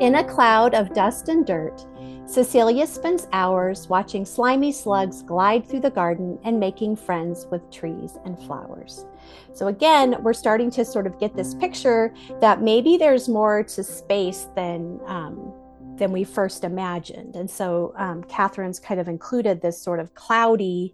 in 0.00 0.16
a 0.16 0.24
cloud 0.24 0.74
of 0.74 0.92
dust 0.92 1.28
and 1.28 1.46
dirt, 1.46 1.86
Cecilia 2.26 2.86
spends 2.86 3.28
hours 3.32 3.88
watching 3.88 4.24
slimy 4.24 4.72
slugs 4.72 5.22
glide 5.22 5.68
through 5.68 5.80
the 5.80 5.90
garden 5.90 6.38
and 6.44 6.58
making 6.58 6.96
friends 6.96 7.46
with 7.50 7.70
trees 7.70 8.16
and 8.24 8.38
flowers. 8.42 9.04
So, 9.52 9.68
again, 9.68 10.16
we're 10.22 10.32
starting 10.32 10.70
to 10.72 10.84
sort 10.84 11.06
of 11.06 11.18
get 11.20 11.36
this 11.36 11.54
picture 11.54 12.14
that 12.40 12.62
maybe 12.62 12.96
there's 12.96 13.28
more 13.28 13.62
to 13.62 13.82
space 13.82 14.48
than. 14.54 15.00
Um, 15.06 15.52
than 15.96 16.10
we 16.10 16.24
first 16.24 16.64
imagined. 16.64 17.36
And 17.36 17.48
so 17.48 17.94
um, 17.96 18.24
Katherine's 18.24 18.80
kind 18.80 18.98
of 18.98 19.06
included 19.06 19.62
this 19.62 19.80
sort 19.80 20.00
of 20.00 20.14
cloudy 20.14 20.92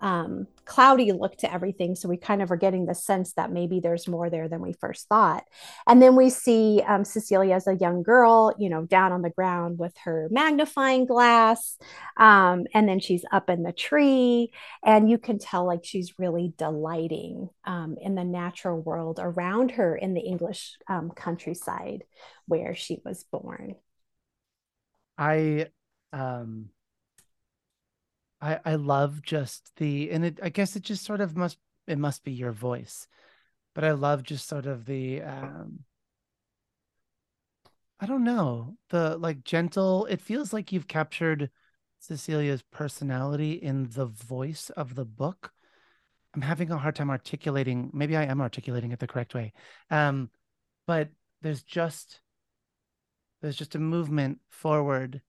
um, 0.00 0.46
cloudy 0.64 1.12
look 1.12 1.36
to 1.38 1.52
everything. 1.52 1.94
So 1.94 2.08
we 2.08 2.16
kind 2.16 2.42
of 2.42 2.50
are 2.50 2.56
getting 2.56 2.86
the 2.86 2.94
sense 2.94 3.32
that 3.34 3.50
maybe 3.50 3.80
there's 3.80 4.06
more 4.06 4.28
there 4.28 4.48
than 4.48 4.60
we 4.60 4.74
first 4.74 5.08
thought. 5.08 5.44
And 5.86 6.00
then 6.00 6.14
we 6.14 6.30
see 6.30 6.82
um, 6.86 7.04
Cecilia 7.04 7.54
as 7.54 7.66
a 7.66 7.76
young 7.76 8.02
girl, 8.02 8.54
you 8.58 8.68
know, 8.68 8.84
down 8.84 9.12
on 9.12 9.22
the 9.22 9.30
ground 9.30 9.78
with 9.78 9.96
her 10.04 10.28
magnifying 10.30 11.06
glass. 11.06 11.78
Um, 12.16 12.66
and 12.74 12.88
then 12.88 13.00
she's 13.00 13.24
up 13.32 13.48
in 13.48 13.62
the 13.62 13.72
tree. 13.72 14.52
And 14.84 15.10
you 15.10 15.18
can 15.18 15.38
tell 15.38 15.66
like 15.66 15.84
she's 15.84 16.18
really 16.18 16.52
delighting 16.56 17.48
um, 17.64 17.96
in 18.00 18.14
the 18.14 18.24
natural 18.24 18.80
world 18.80 19.18
around 19.22 19.72
her 19.72 19.96
in 19.96 20.14
the 20.14 20.20
English 20.20 20.76
um, 20.88 21.10
countryside 21.10 22.04
where 22.46 22.74
she 22.74 23.00
was 23.04 23.24
born. 23.24 23.74
I 25.16 25.68
um 26.12 26.70
I 28.40 28.60
I 28.64 28.74
love 28.76 29.22
just 29.22 29.74
the 29.76 30.10
and 30.10 30.24
it 30.24 30.38
I 30.42 30.48
guess 30.48 30.76
it 30.76 30.82
just 30.82 31.04
sort 31.04 31.20
of 31.20 31.36
must 31.36 31.58
it 31.86 31.98
must 31.98 32.24
be 32.24 32.32
your 32.32 32.52
voice. 32.52 33.06
But 33.74 33.84
I 33.84 33.92
love 33.92 34.22
just 34.22 34.48
sort 34.48 34.66
of 34.66 34.86
the 34.86 35.22
um 35.22 35.84
I 38.00 38.06
don't 38.06 38.24
know, 38.24 38.76
the 38.90 39.16
like 39.18 39.44
gentle 39.44 40.06
it 40.06 40.20
feels 40.20 40.52
like 40.52 40.72
you've 40.72 40.88
captured 40.88 41.50
Cecilia's 42.00 42.62
personality 42.62 43.52
in 43.52 43.88
the 43.90 44.06
voice 44.06 44.70
of 44.70 44.94
the 44.94 45.04
book. 45.04 45.52
I'm 46.34 46.42
having 46.42 46.70
a 46.70 46.78
hard 46.78 46.94
time 46.94 47.10
articulating, 47.10 47.90
maybe 47.92 48.16
I 48.16 48.24
am 48.24 48.40
articulating 48.40 48.92
it 48.92 49.00
the 49.00 49.06
correct 49.08 49.34
way. 49.34 49.52
Um 49.90 50.30
but 50.86 51.10
there's 51.42 51.62
just 51.62 52.20
there's 53.40 53.56
just 53.56 53.74
a 53.74 53.78
movement 53.78 54.38
forward 54.48 55.22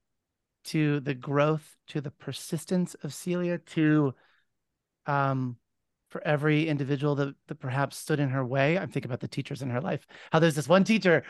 to 0.65 1.00
the 1.00 1.13
growth, 1.13 1.76
to 1.88 2.02
the 2.02 2.12
persistence 2.12 2.95
of 3.04 3.13
Celia, 3.13 3.58
to 3.58 4.13
um, 5.06 5.58
for 6.10 6.26
every 6.26 6.67
individual 6.67 7.15
that, 7.15 7.36
that 7.48 7.60
perhaps 7.60 7.98
stood 7.98 8.19
in 8.19 8.30
her 8.30 8.45
way. 8.45 8.78
I'm 8.78 8.89
thinking 8.89 9.10
about 9.10 9.19
the 9.19 9.28
teachers 9.28 9.62
in 9.62 9.69
her 9.69 9.82
life. 9.82 10.06
How 10.32 10.39
there's 10.39 10.56
this 10.56 10.67
one 10.67 10.84
teacher 10.84 11.24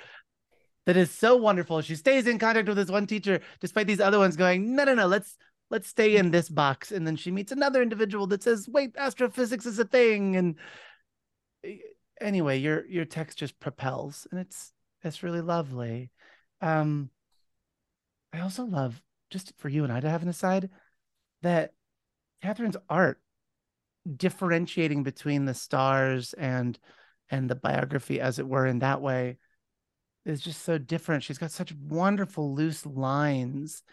that 0.85 0.97
is 0.97 1.11
so 1.11 1.35
wonderful. 1.35 1.81
She 1.81 1.95
stays 1.95 2.27
in 2.27 2.39
contact 2.39 2.67
with 2.67 2.77
this 2.77 2.89
one 2.89 3.05
teacher, 3.05 3.41
despite 3.59 3.87
these 3.87 3.99
other 3.99 4.19
ones 4.19 4.35
going, 4.35 4.75
no, 4.75 4.85
no, 4.85 4.93
no, 4.93 5.07
let's 5.07 5.37
let's 5.69 5.87
stay 5.87 6.15
in 6.15 6.31
this 6.31 6.49
box. 6.49 6.91
And 6.91 7.05
then 7.05 7.15
she 7.15 7.31
meets 7.31 7.51
another 7.51 7.81
individual 7.81 8.27
that 8.27 8.41
says, 8.41 8.67
wait, 8.67 8.95
astrophysics 8.97 9.65
is 9.65 9.79
a 9.79 9.85
thing. 9.85 10.35
And 10.35 10.55
eh, 11.63 11.77
anyway, 12.19 12.57
your 12.57 12.85
your 12.87 13.05
text 13.05 13.37
just 13.37 13.59
propels, 13.59 14.27
and 14.31 14.39
it's 14.39 14.73
it's 15.03 15.23
really 15.23 15.41
lovely. 15.41 16.11
Um, 16.61 17.09
I 18.33 18.41
also 18.41 18.63
love 18.63 19.01
just 19.29 19.53
for 19.57 19.69
you 19.69 19.83
and 19.83 19.93
I 19.93 19.99
to 19.99 20.09
have 20.09 20.23
an 20.23 20.29
aside 20.29 20.69
that 21.41 21.73
Katherine's 22.41 22.77
art 22.89 23.21
differentiating 24.15 25.03
between 25.03 25.45
the 25.45 25.53
stars 25.53 26.33
and 26.33 26.77
and 27.29 27.49
the 27.49 27.55
biography 27.55 28.19
as 28.19 28.39
it 28.39 28.47
were 28.47 28.65
in 28.65 28.79
that 28.79 29.01
way 29.01 29.37
is 30.25 30.41
just 30.41 30.63
so 30.63 30.77
different. 30.77 31.23
She's 31.23 31.37
got 31.37 31.51
such 31.51 31.73
wonderful 31.73 32.53
loose 32.53 32.85
lines 32.85 33.83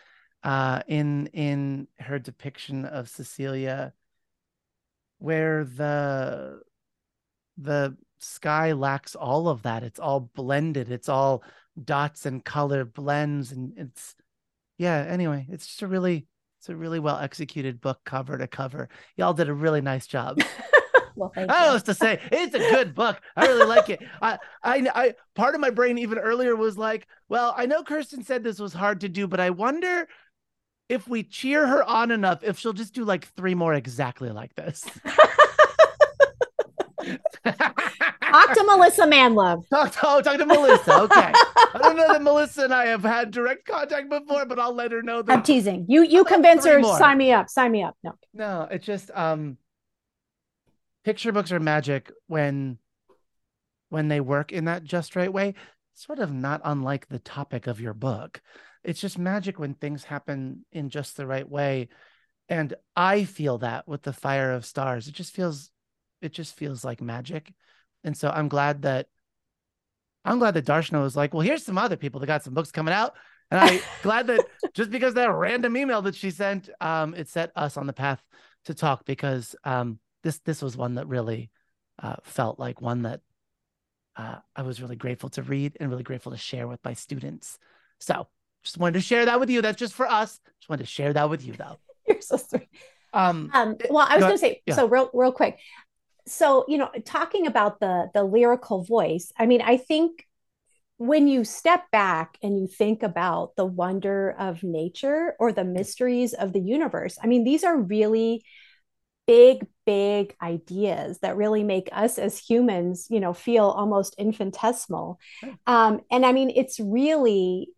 uh 0.42 0.82
in 0.86 1.26
in 1.28 1.88
her 1.98 2.18
depiction 2.18 2.84
of 2.84 3.08
Cecilia 3.08 3.92
where 5.18 5.64
the 5.64 6.60
the 7.58 7.96
sky 8.18 8.72
lacks 8.72 9.14
all 9.14 9.48
of 9.48 9.62
that. 9.62 9.82
It's 9.82 9.98
all 9.98 10.20
blended. 10.20 10.90
It's 10.90 11.08
all 11.08 11.42
dots 11.82 12.26
and 12.26 12.44
color 12.44 12.84
blends 12.84 13.52
and 13.52 13.74
it's 13.76 14.14
yeah, 14.78 15.04
anyway, 15.08 15.46
it's 15.50 15.66
just 15.66 15.82
a 15.82 15.86
really 15.86 16.26
it's 16.60 16.68
a 16.68 16.76
really 16.76 16.98
well 16.98 17.18
executed 17.18 17.80
book 17.80 18.00
cover 18.04 18.38
to 18.38 18.46
cover. 18.46 18.88
Y'all 19.16 19.34
did 19.34 19.48
a 19.48 19.54
really 19.54 19.80
nice 19.80 20.06
job. 20.06 20.40
well, 21.16 21.32
I 21.36 21.72
was 21.72 21.82
to 21.84 21.94
say 21.94 22.20
it's 22.32 22.54
a 22.54 22.58
good 22.58 22.94
book. 22.94 23.20
I 23.36 23.46
really 23.46 23.66
like 23.66 23.88
it. 23.90 24.02
I, 24.20 24.38
I, 24.62 24.88
I, 24.94 25.14
part 25.34 25.54
of 25.54 25.60
my 25.60 25.70
brain 25.70 25.98
even 25.98 26.18
earlier 26.18 26.56
was 26.56 26.76
like, 26.76 27.06
well, 27.28 27.54
I 27.56 27.66
know 27.66 27.82
Kirsten 27.82 28.22
said 28.24 28.42
this 28.42 28.58
was 28.58 28.72
hard 28.72 29.00
to 29.00 29.08
do, 29.08 29.26
but 29.26 29.40
I 29.40 29.50
wonder 29.50 30.08
if 30.88 31.08
we 31.08 31.22
cheer 31.22 31.66
her 31.66 31.82
on 31.84 32.10
enough, 32.10 32.42
if 32.42 32.58
she'll 32.58 32.72
just 32.72 32.94
do 32.94 33.04
like 33.04 33.26
three 33.36 33.54
more 33.54 33.74
exactly 33.74 34.30
like 34.30 34.54
this. 34.54 34.84
Talk 38.36 38.54
to 38.54 38.64
Melissa 38.64 39.02
Manlove. 39.02 39.68
Talk 39.70 39.92
to, 39.92 39.98
oh, 40.04 40.20
talk 40.20 40.38
to 40.38 40.46
Melissa. 40.46 41.00
Okay. 41.02 41.32
I 41.32 41.78
don't 41.80 41.96
know 41.96 42.08
that 42.08 42.22
Melissa 42.22 42.64
and 42.64 42.74
I 42.74 42.86
have 42.86 43.02
had 43.02 43.30
direct 43.30 43.66
contact 43.66 44.10
before, 44.10 44.44
but 44.44 44.58
I'll 44.58 44.74
let 44.74 44.92
her 44.92 45.02
know 45.02 45.22
that. 45.22 45.32
I'm 45.32 45.42
teasing. 45.42 45.86
You 45.88 46.02
you 46.02 46.24
convince 46.24 46.66
her, 46.66 46.78
more. 46.78 46.98
sign 46.98 47.18
me 47.18 47.32
up. 47.32 47.48
Sign 47.48 47.72
me 47.72 47.82
up. 47.82 47.96
No. 48.02 48.12
No, 48.34 48.68
it's 48.70 48.84
just 48.84 49.10
um 49.14 49.56
picture 51.04 51.32
books 51.32 51.52
are 51.52 51.60
magic 51.60 52.12
when 52.26 52.78
when 53.88 54.08
they 54.08 54.20
work 54.20 54.52
in 54.52 54.66
that 54.66 54.84
just 54.84 55.16
right 55.16 55.32
way. 55.32 55.54
Sort 55.94 56.18
of 56.18 56.32
not 56.32 56.60
unlike 56.64 57.08
the 57.08 57.18
topic 57.18 57.66
of 57.66 57.80
your 57.80 57.94
book. 57.94 58.42
It's 58.84 59.00
just 59.00 59.18
magic 59.18 59.58
when 59.58 59.74
things 59.74 60.04
happen 60.04 60.64
in 60.72 60.90
just 60.90 61.16
the 61.16 61.26
right 61.26 61.48
way. 61.48 61.88
And 62.48 62.74
I 62.94 63.24
feel 63.24 63.58
that 63.58 63.88
with 63.88 64.02
the 64.02 64.12
fire 64.12 64.52
of 64.52 64.66
stars. 64.66 65.08
It 65.08 65.14
just 65.14 65.34
feels 65.34 65.70
it 66.20 66.32
just 66.32 66.56
feels 66.56 66.84
like 66.84 67.00
magic. 67.00 67.52
And 68.06 68.16
so 68.16 68.30
I'm 68.30 68.48
glad 68.48 68.82
that 68.82 69.08
I'm 70.24 70.38
glad 70.38 70.54
that 70.54 70.64
Darshna 70.64 71.02
was 71.02 71.16
like, 71.16 71.34
well, 71.34 71.42
here's 71.42 71.64
some 71.64 71.78
other 71.78 71.96
people 71.96 72.20
that 72.20 72.26
got 72.26 72.42
some 72.42 72.54
books 72.54 72.72
coming 72.72 72.94
out. 72.94 73.14
And 73.50 73.60
I'm 73.60 73.80
glad 74.02 74.28
that 74.28 74.44
just 74.74 74.90
because 74.90 75.14
that 75.14 75.30
random 75.32 75.76
email 75.76 76.02
that 76.02 76.14
she 76.14 76.30
sent, 76.30 76.70
um, 76.80 77.14
it 77.14 77.28
set 77.28 77.52
us 77.54 77.76
on 77.76 77.86
the 77.86 77.92
path 77.92 78.22
to 78.64 78.74
talk 78.74 79.04
because 79.04 79.54
um, 79.64 79.98
this 80.22 80.38
this 80.40 80.62
was 80.62 80.76
one 80.76 80.94
that 80.94 81.06
really 81.06 81.50
uh, 82.02 82.16
felt 82.24 82.58
like 82.58 82.80
one 82.80 83.02
that 83.02 83.20
uh, 84.16 84.36
I 84.54 84.62
was 84.62 84.80
really 84.80 84.96
grateful 84.96 85.28
to 85.30 85.42
read 85.42 85.76
and 85.78 85.90
really 85.90 86.02
grateful 86.02 86.32
to 86.32 86.38
share 86.38 86.66
with 86.66 86.80
my 86.84 86.94
students. 86.94 87.58
So 88.00 88.28
just 88.64 88.78
wanted 88.78 88.94
to 88.94 89.00
share 89.00 89.26
that 89.26 89.38
with 89.38 89.50
you. 89.50 89.62
That's 89.62 89.78
just 89.78 89.94
for 89.94 90.10
us. 90.10 90.40
Just 90.60 90.68
wanted 90.68 90.84
to 90.84 90.90
share 90.90 91.12
that 91.12 91.30
with 91.30 91.44
you 91.44 91.52
though. 91.52 91.76
You're 92.08 92.20
so 92.20 92.36
sweet. 92.36 92.68
Um, 93.12 93.50
um, 93.54 93.76
well, 93.88 94.06
I 94.08 94.16
was 94.16 94.24
going 94.24 94.34
to 94.34 94.38
say, 94.38 94.62
yeah. 94.66 94.74
so 94.74 94.88
real, 94.88 95.10
real 95.14 95.32
quick, 95.32 95.58
so 96.26 96.64
you 96.68 96.78
know 96.78 96.90
talking 97.04 97.46
about 97.46 97.80
the 97.80 98.10
the 98.14 98.24
lyrical 98.24 98.82
voice 98.82 99.32
i 99.38 99.46
mean 99.46 99.60
i 99.62 99.76
think 99.76 100.26
when 100.98 101.28
you 101.28 101.44
step 101.44 101.90
back 101.90 102.38
and 102.42 102.58
you 102.58 102.66
think 102.66 103.02
about 103.02 103.54
the 103.56 103.66
wonder 103.66 104.34
of 104.38 104.62
nature 104.62 105.34
or 105.38 105.52
the 105.52 105.64
mysteries 105.64 106.32
of 106.34 106.52
the 106.52 106.60
universe 106.60 107.18
i 107.22 107.26
mean 107.26 107.44
these 107.44 107.64
are 107.64 107.76
really 107.76 108.42
big 109.26 109.66
big 109.84 110.34
ideas 110.40 111.18
that 111.18 111.36
really 111.36 111.64
make 111.64 111.88
us 111.92 112.18
as 112.18 112.38
humans 112.38 113.06
you 113.10 113.20
know 113.20 113.32
feel 113.32 113.64
almost 113.64 114.14
infinitesimal. 114.18 115.18
Um, 115.66 116.00
and 116.10 116.24
i 116.24 116.32
mean 116.32 116.50
it's 116.54 116.78
really 116.80 117.68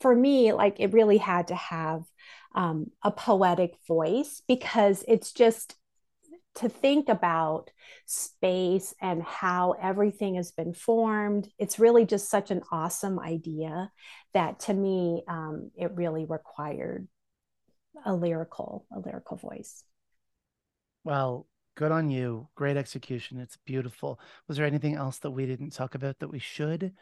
for 0.00 0.14
me 0.14 0.52
like 0.52 0.78
it 0.78 0.92
really 0.92 1.18
had 1.18 1.48
to 1.48 1.54
have 1.54 2.02
um, 2.54 2.90
a 3.02 3.10
poetic 3.10 3.74
voice 3.86 4.42
because 4.48 5.04
it's 5.06 5.32
just 5.32 5.76
to 6.56 6.68
think 6.68 7.08
about 7.08 7.70
space 8.06 8.94
and 9.00 9.22
how 9.22 9.72
everything 9.80 10.36
has 10.36 10.52
been 10.52 10.72
formed. 10.72 11.48
It's 11.58 11.78
really 11.78 12.04
just 12.04 12.30
such 12.30 12.50
an 12.50 12.62
awesome 12.72 13.18
idea 13.18 13.90
that 14.34 14.60
to 14.60 14.74
me, 14.74 15.22
um, 15.28 15.70
it 15.76 15.92
really 15.94 16.24
required 16.24 17.08
a 18.04 18.14
lyrical, 18.14 18.86
a 18.94 18.98
lyrical 18.98 19.36
voice. 19.36 19.84
Well, 21.04 21.46
good 21.76 21.92
on 21.92 22.10
you. 22.10 22.48
Great 22.54 22.76
execution. 22.76 23.38
It's 23.38 23.58
beautiful. 23.64 24.18
Was 24.48 24.56
there 24.56 24.66
anything 24.66 24.96
else 24.96 25.18
that 25.18 25.30
we 25.30 25.46
didn't 25.46 25.70
talk 25.70 25.94
about 25.94 26.18
that 26.18 26.28
we 26.28 26.38
should? 26.38 26.92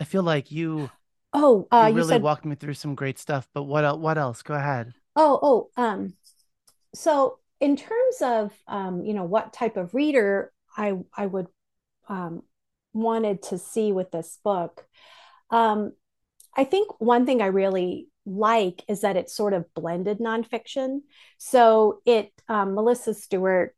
I 0.00 0.04
feel 0.04 0.22
like 0.22 0.50
you. 0.50 0.90
Oh, 1.32 1.68
uh, 1.70 1.86
you 1.88 1.96
really 1.96 2.06
you 2.06 2.14
said... 2.14 2.22
walked 2.22 2.44
me 2.44 2.54
through 2.54 2.74
some 2.74 2.94
great 2.94 3.18
stuff. 3.18 3.48
But 3.54 3.64
what 3.64 3.84
else? 3.84 3.98
What 3.98 4.18
else? 4.18 4.42
Go 4.42 4.54
ahead. 4.54 4.94
Oh, 5.14 5.38
oh, 5.42 5.82
um, 5.82 6.14
so 6.94 7.38
in 7.60 7.76
terms 7.76 8.16
of 8.22 8.52
um, 8.66 9.04
you 9.04 9.14
know 9.14 9.24
what 9.24 9.52
type 9.52 9.76
of 9.76 9.94
reader 9.94 10.52
I 10.76 10.94
I 11.16 11.26
would 11.26 11.46
um, 12.08 12.42
wanted 12.92 13.42
to 13.44 13.58
see 13.58 13.92
with 13.92 14.10
this 14.10 14.38
book, 14.42 14.84
um, 15.50 15.92
I 16.56 16.64
think 16.64 17.00
one 17.00 17.26
thing 17.26 17.40
I 17.42 17.46
really 17.46 18.08
like 18.26 18.82
is 18.88 19.02
that 19.02 19.16
it's 19.16 19.34
sort 19.34 19.52
of 19.52 19.72
blended 19.74 20.18
nonfiction. 20.18 21.00
So 21.38 22.00
it 22.04 22.32
um, 22.48 22.74
Melissa 22.74 23.14
Stewart 23.14 23.74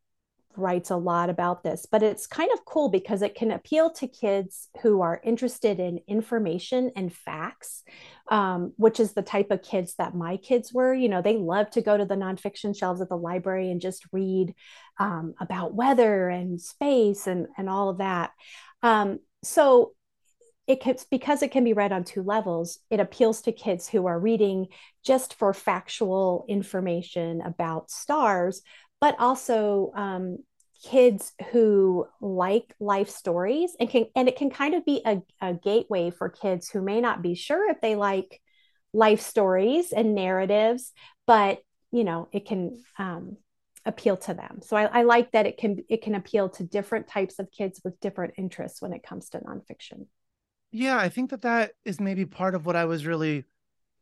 writes 0.56 0.90
a 0.90 0.96
lot 0.96 1.30
about 1.30 1.62
this, 1.62 1.86
but 1.90 2.02
it's 2.02 2.26
kind 2.26 2.50
of 2.52 2.64
cool 2.64 2.88
because 2.88 3.22
it 3.22 3.34
can 3.34 3.50
appeal 3.50 3.90
to 3.90 4.06
kids 4.06 4.68
who 4.82 5.00
are 5.00 5.20
interested 5.24 5.80
in 5.80 6.00
information 6.06 6.90
and 6.96 7.12
facts, 7.12 7.82
um, 8.30 8.72
which 8.76 9.00
is 9.00 9.12
the 9.12 9.22
type 9.22 9.50
of 9.50 9.62
kids 9.62 9.94
that 9.98 10.14
my 10.14 10.36
kids 10.36 10.72
were. 10.72 10.94
You 10.94 11.08
know, 11.08 11.22
they 11.22 11.36
love 11.36 11.70
to 11.70 11.82
go 11.82 11.96
to 11.96 12.04
the 12.04 12.14
nonfiction 12.14 12.76
shelves 12.76 13.00
at 13.00 13.08
the 13.08 13.16
library 13.16 13.70
and 13.70 13.80
just 13.80 14.04
read 14.12 14.54
um, 14.98 15.34
about 15.40 15.74
weather 15.74 16.28
and 16.28 16.60
space 16.60 17.26
and, 17.26 17.46
and 17.56 17.68
all 17.68 17.88
of 17.88 17.98
that. 17.98 18.30
Um, 18.82 19.20
so 19.42 19.92
it 20.66 20.80
can, 20.80 20.96
because 21.10 21.42
it 21.42 21.50
can 21.50 21.64
be 21.64 21.72
read 21.72 21.92
on 21.92 22.04
two 22.04 22.22
levels, 22.22 22.78
it 22.88 23.00
appeals 23.00 23.42
to 23.42 23.52
kids 23.52 23.88
who 23.88 24.06
are 24.06 24.18
reading 24.18 24.68
just 25.04 25.34
for 25.34 25.52
factual 25.52 26.44
information 26.48 27.40
about 27.40 27.90
stars, 27.90 28.62
but 29.02 29.18
also 29.18 29.90
um, 29.96 30.38
kids 30.84 31.32
who 31.50 32.06
like 32.20 32.72
life 32.78 33.10
stories 33.10 33.76
and 33.80 33.90
can 33.90 34.06
and 34.14 34.28
it 34.28 34.36
can 34.36 34.48
kind 34.48 34.74
of 34.74 34.84
be 34.84 35.02
a, 35.04 35.20
a 35.40 35.54
gateway 35.54 36.10
for 36.10 36.28
kids 36.28 36.70
who 36.70 36.80
may 36.80 37.00
not 37.00 37.20
be 37.20 37.34
sure 37.34 37.68
if 37.68 37.80
they 37.80 37.96
like 37.96 38.40
life 38.92 39.20
stories 39.20 39.92
and 39.92 40.14
narratives 40.14 40.92
but 41.26 41.58
you 41.90 42.04
know 42.04 42.28
it 42.32 42.46
can 42.46 42.80
um, 42.96 43.36
appeal 43.84 44.16
to 44.16 44.34
them. 44.34 44.60
So 44.62 44.76
I, 44.76 44.84
I 44.84 45.02
like 45.02 45.32
that 45.32 45.46
it 45.46 45.58
can 45.58 45.78
it 45.88 46.02
can 46.02 46.14
appeal 46.14 46.48
to 46.50 46.62
different 46.62 47.08
types 47.08 47.40
of 47.40 47.50
kids 47.50 47.80
with 47.84 47.98
different 47.98 48.34
interests 48.38 48.80
when 48.80 48.92
it 48.92 49.02
comes 49.02 49.30
to 49.30 49.40
nonfiction. 49.40 50.06
Yeah 50.70 50.96
i 50.96 51.08
think 51.08 51.30
that 51.30 51.42
that 51.42 51.72
is 51.84 52.00
maybe 52.00 52.24
part 52.24 52.54
of 52.54 52.66
what 52.66 52.76
i 52.76 52.84
was 52.84 53.04
really 53.04 53.44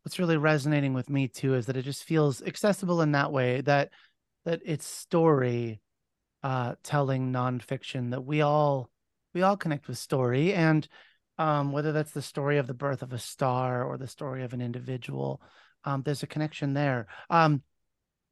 what's 0.03 0.19
really 0.19 0.37
resonating 0.37 0.95
with 0.95 1.11
me 1.11 1.27
too 1.27 1.55
is 1.55 1.67
that 1.67 1.77
it 1.77 1.83
just 1.83 2.05
feels 2.05 2.43
accessible 2.43 3.03
in 3.03 3.13
that 3.13 3.33
way 3.33 3.61
that 3.63 3.91
that 4.45 4.61
it's 4.65 4.87
story 4.87 5.81
uh, 6.43 6.75
telling 6.83 7.33
nonfiction 7.33 8.11
that 8.11 8.25
we 8.25 8.41
all 8.41 8.91
we 9.35 9.43
all 9.43 9.57
connect 9.57 9.87
with 9.87 9.99
story. 9.99 10.53
And 10.55 10.87
um, 11.39 11.73
whether 11.73 11.93
that's 11.93 12.13
the 12.13 12.23
story 12.23 12.59
of 12.59 12.67
the 12.67 12.75
birth 12.75 13.03
of 13.03 13.13
a 13.13 13.19
star 13.19 13.85
or 13.85 13.97
the 13.97 14.09
story 14.09 14.43
of 14.43 14.53
an 14.53 14.61
individual 14.61 15.41
um, 15.85 16.03
there's 16.05 16.23
a 16.23 16.27
connection 16.27 16.75
there. 16.75 17.07
Um, 17.31 17.63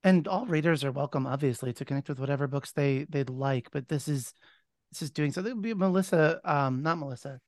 and 0.05 0.29
all 0.29 0.47
readers 0.47 0.85
are 0.85 0.93
welcome 0.93 1.27
obviously 1.27 1.73
to 1.73 1.85
connect 1.85 2.09
with 2.09 2.21
whatever 2.21 2.47
books 2.47 2.73
they 2.73 3.05
they'd 3.09 3.31
like 3.31 3.69
but 3.73 3.89
this 3.89 4.07
is 4.07 4.33
this 4.93 5.03
is 5.03 5.11
doing 5.11 5.33
so 5.33 5.43
there 5.43 5.53
would 5.55 5.63
be 5.63 5.75
melissa 5.75 6.41
um 6.45 6.83
not 6.83 6.99
melissa. 6.99 7.41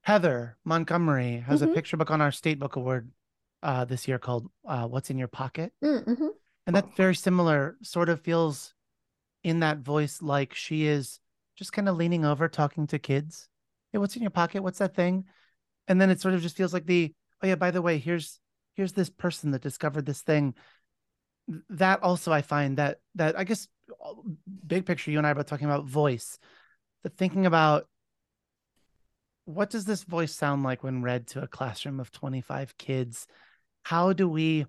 Heather 0.00 0.56
montgomery 0.64 1.44
has 1.46 1.60
mm-hmm. 1.60 1.72
a 1.72 1.74
picture 1.74 1.96
book 1.96 2.10
on 2.10 2.20
our 2.20 2.32
state 2.32 2.58
book 2.58 2.76
award 2.76 3.10
uh 3.62 3.84
this 3.84 4.08
year 4.08 4.18
called 4.18 4.48
uh 4.66 4.86
what's 4.86 5.10
in 5.10 5.18
your 5.18 5.28
pocket. 5.28 5.72
Mm-hmm 5.82 6.28
and 6.66 6.76
that 6.76 6.96
very 6.96 7.14
similar 7.14 7.76
sort 7.82 8.08
of 8.08 8.20
feels 8.20 8.74
in 9.42 9.60
that 9.60 9.78
voice 9.78 10.22
like 10.22 10.54
she 10.54 10.86
is 10.86 11.20
just 11.56 11.72
kind 11.72 11.88
of 11.88 11.96
leaning 11.96 12.24
over 12.24 12.48
talking 12.48 12.86
to 12.88 12.98
kids. 12.98 13.48
Hey 13.92 13.98
what's 13.98 14.16
in 14.16 14.22
your 14.22 14.30
pocket? 14.30 14.62
What's 14.62 14.78
that 14.78 14.94
thing? 14.94 15.24
And 15.86 16.00
then 16.00 16.10
it 16.10 16.20
sort 16.20 16.34
of 16.34 16.42
just 16.42 16.56
feels 16.56 16.72
like 16.72 16.86
the 16.86 17.12
oh 17.42 17.46
yeah 17.46 17.54
by 17.54 17.70
the 17.70 17.82
way 17.82 17.98
here's 17.98 18.40
here's 18.74 18.92
this 18.92 19.10
person 19.10 19.50
that 19.50 19.62
discovered 19.62 20.06
this 20.06 20.22
thing. 20.22 20.54
That 21.68 22.02
also 22.02 22.32
i 22.32 22.40
find 22.40 22.78
that 22.78 23.00
that 23.16 23.38
i 23.38 23.44
guess 23.44 23.68
big 24.66 24.86
picture 24.86 25.10
you 25.10 25.18
and 25.18 25.26
i 25.26 25.30
are 25.30 25.34
both 25.34 25.46
talking 25.46 25.66
about 25.66 25.84
voice. 25.84 26.38
The 27.02 27.10
thinking 27.10 27.44
about 27.44 27.86
what 29.44 29.68
does 29.68 29.84
this 29.84 30.04
voice 30.04 30.34
sound 30.34 30.62
like 30.62 30.82
when 30.82 31.02
read 31.02 31.26
to 31.28 31.42
a 31.42 31.46
classroom 31.46 32.00
of 32.00 32.10
25 32.10 32.78
kids? 32.78 33.26
How 33.82 34.14
do 34.14 34.26
we 34.26 34.64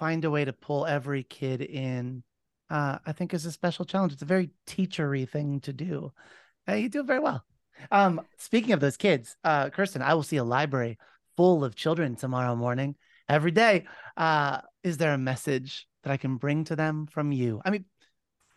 find 0.00 0.24
a 0.24 0.30
way 0.30 0.46
to 0.46 0.52
pull 0.54 0.86
every 0.86 1.22
kid 1.22 1.60
in 1.60 2.22
uh, 2.70 2.98
i 3.04 3.12
think 3.12 3.34
is 3.34 3.44
a 3.44 3.52
special 3.52 3.84
challenge. 3.84 4.14
It's 4.14 4.22
a 4.22 4.36
very 4.36 4.50
teachery 4.66 5.28
thing 5.28 5.60
to 5.60 5.72
do. 5.74 6.12
Uh, 6.66 6.72
you 6.72 6.88
do 6.88 7.00
it 7.00 7.06
very 7.06 7.20
well. 7.20 7.44
Um, 7.90 8.22
speaking 8.38 8.72
of 8.72 8.80
those 8.80 8.96
kids 8.96 9.36
uh, 9.44 9.68
kirsten 9.68 10.02
i 10.02 10.14
will 10.14 10.22
see 10.22 10.38
a 10.38 10.44
library 10.44 10.98
full 11.36 11.62
of 11.62 11.76
children 11.76 12.16
tomorrow 12.16 12.56
morning. 12.56 12.96
Every 13.28 13.50
day 13.50 13.84
uh, 14.16 14.62
is 14.82 14.96
there 14.96 15.12
a 15.12 15.18
message 15.18 15.86
that 16.02 16.10
i 16.10 16.16
can 16.16 16.36
bring 16.36 16.64
to 16.64 16.76
them 16.76 17.06
from 17.06 17.30
you? 17.30 17.60
I 17.64 17.70
mean 17.70 17.84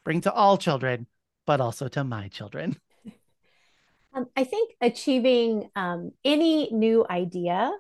bring 0.06 0.22
to 0.22 0.32
all 0.32 0.58
children 0.58 1.08
but 1.46 1.60
also 1.60 1.90
to 1.90 2.04
my 2.06 2.30
children. 2.30 2.80
Um, 4.16 4.28
i 4.38 4.44
think 4.44 4.76
achieving 4.80 5.72
um, 5.76 6.12
any 6.24 6.70
new 6.72 7.04
idea 7.10 7.72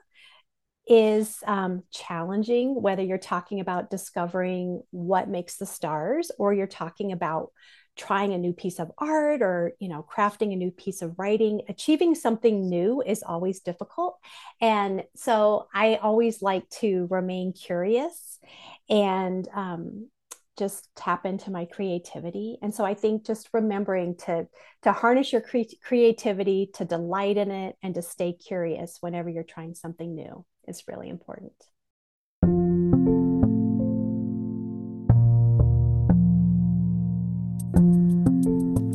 is 0.87 1.37
um, 1.45 1.83
challenging, 1.91 2.81
whether 2.81 3.03
you're 3.03 3.17
talking 3.17 3.59
about 3.59 3.89
discovering 3.89 4.81
what 4.91 5.29
makes 5.29 5.57
the 5.57 5.65
stars 5.65 6.31
or 6.37 6.53
you're 6.53 6.67
talking 6.67 7.11
about 7.11 7.51
trying 7.95 8.33
a 8.33 8.37
new 8.37 8.53
piece 8.53 8.79
of 8.79 8.91
art 8.97 9.43
or 9.43 9.73
you 9.79 9.87
know 9.87 10.03
crafting 10.11 10.51
a 10.51 10.55
new 10.55 10.71
piece 10.71 11.01
of 11.01 11.17
writing. 11.17 11.61
Achieving 11.69 12.15
something 12.15 12.67
new 12.69 13.01
is 13.05 13.23
always 13.23 13.59
difficult. 13.61 14.17
And 14.59 15.03
so 15.15 15.67
i 15.73 15.95
always 15.95 16.41
like 16.41 16.67
to 16.69 17.07
remain 17.09 17.53
curious 17.53 18.39
and 18.89 19.47
um, 19.53 20.09
just 20.57 20.89
tap 20.95 21.25
into 21.25 21.51
my 21.51 21.65
creativity 21.65 22.57
and 22.61 22.73
so 22.73 22.85
i 22.85 22.93
think 22.93 23.25
just 23.25 23.49
remembering 23.53 24.15
to 24.15 24.47
to 24.81 24.91
harness 24.91 25.31
your 25.31 25.41
cre- 25.41 25.61
creativity 25.83 26.69
to 26.73 26.85
delight 26.85 27.37
in 27.37 27.51
it 27.51 27.75
and 27.81 27.95
to 27.95 28.01
stay 28.01 28.33
curious 28.33 28.97
whenever 29.01 29.29
you're 29.29 29.43
trying 29.43 29.73
something 29.73 30.15
new 30.15 30.45
is 30.67 30.83
really 30.87 31.09
important. 31.09 31.53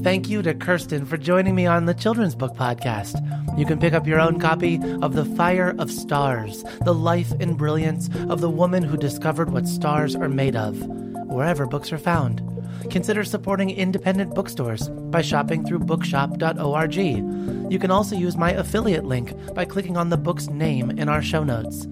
Thank 0.03 0.31
you 0.31 0.41
to 0.43 0.55
Kirsten 0.55 1.05
for 1.05 1.19
joining 1.19 1.55
me 1.55 1.67
on 1.67 1.85
the 1.85 1.93
Children's 1.93 2.35
Book 2.35 2.55
Podcast. 2.55 3.19
You 3.59 3.67
can 3.67 3.79
pick 3.79 3.93
up 3.93 4.07
your 4.07 4.21
own 4.21 4.41
copy 4.41 4.81
of 5.03 5.13
The 5.13 5.25
Fire 5.25 5.75
of 5.79 5.91
Stars, 5.91 6.65
the 6.85 6.95
life 6.95 7.31
and 7.41 7.59
brilliance 7.59 8.09
of 8.31 8.41
the 8.41 8.49
woman 8.49 8.83
who 8.83 8.97
discovered 8.97 9.51
what 9.51 9.67
stars 9.67 10.17
are 10.17 10.31
made 10.31 10.57
of, 10.57 10.81
wherever 11.29 11.67
books 11.67 11.93
are 11.93 11.99
found. 11.99 12.43
Consider 12.91 13.25
supporting 13.25 13.71
independent 13.71 14.35
bookstores 14.35 14.89
by 14.89 15.23
shopping 15.23 15.65
through 15.65 15.81
bookshop.org. 15.81 16.97
You 16.97 17.79
can 17.79 17.91
also 17.91 18.17
use 18.17 18.37
my 18.37 18.53
affiliate 18.53 19.05
link 19.05 19.35
by 19.55 19.65
clicking 19.65 19.97
on 19.97 20.11
the 20.11 20.17
book's 20.17 20.49
name 20.49 20.91
in 20.91 21.09
our 21.09 21.23
show 21.23 21.45
notes. 21.45 21.87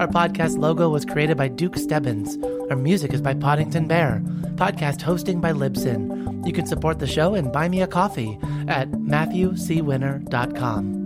Our 0.00 0.08
podcast 0.08 0.58
logo 0.58 0.88
was 0.88 1.04
created 1.04 1.36
by 1.36 1.48
Duke 1.48 1.76
Stebbins. 1.76 2.38
Our 2.70 2.76
music 2.76 3.12
is 3.12 3.20
by 3.20 3.34
Podington 3.34 3.86
Bear. 3.86 4.22
Podcast 4.54 5.02
hosting 5.02 5.40
by 5.40 5.52
Libsyn. 5.52 6.46
You 6.46 6.52
can 6.52 6.66
support 6.66 7.00
the 7.00 7.06
show 7.06 7.34
and 7.34 7.52
buy 7.52 7.68
me 7.68 7.82
a 7.82 7.86
coffee 7.86 8.38
at 8.66 8.90
matthewcwinner.com. 8.92 10.99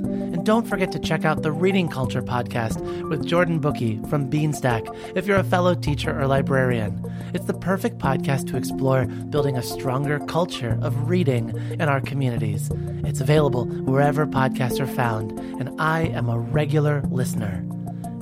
Don't 0.44 0.66
forget 0.66 0.92
to 0.92 0.98
check 0.98 1.24
out 1.24 1.40
the 1.40 1.50
Reading 1.50 1.88
Culture 1.88 2.20
podcast 2.20 3.08
with 3.08 3.24
Jordan 3.24 3.60
Bookey 3.60 4.06
from 4.10 4.30
Beanstack 4.30 4.94
if 5.16 5.26
you're 5.26 5.38
a 5.38 5.42
fellow 5.42 5.74
teacher 5.74 6.20
or 6.20 6.26
librarian. 6.26 7.02
It's 7.32 7.46
the 7.46 7.54
perfect 7.54 7.96
podcast 7.96 8.48
to 8.50 8.58
explore 8.58 9.06
building 9.06 9.56
a 9.56 9.62
stronger 9.62 10.18
culture 10.18 10.78
of 10.82 11.08
reading 11.08 11.56
in 11.72 11.88
our 11.88 12.02
communities. 12.02 12.70
It's 13.04 13.22
available 13.22 13.64
wherever 13.64 14.26
podcasts 14.26 14.80
are 14.80 14.86
found, 14.86 15.32
and 15.38 15.80
I 15.80 16.02
am 16.08 16.28
a 16.28 16.38
regular 16.38 17.00
listener. 17.10 17.64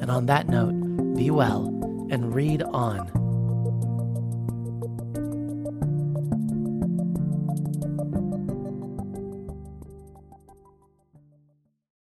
And 0.00 0.08
on 0.08 0.26
that 0.26 0.48
note, 0.48 1.16
be 1.16 1.28
well 1.28 1.66
and 2.08 2.32
read 2.32 2.62
on. 2.62 3.21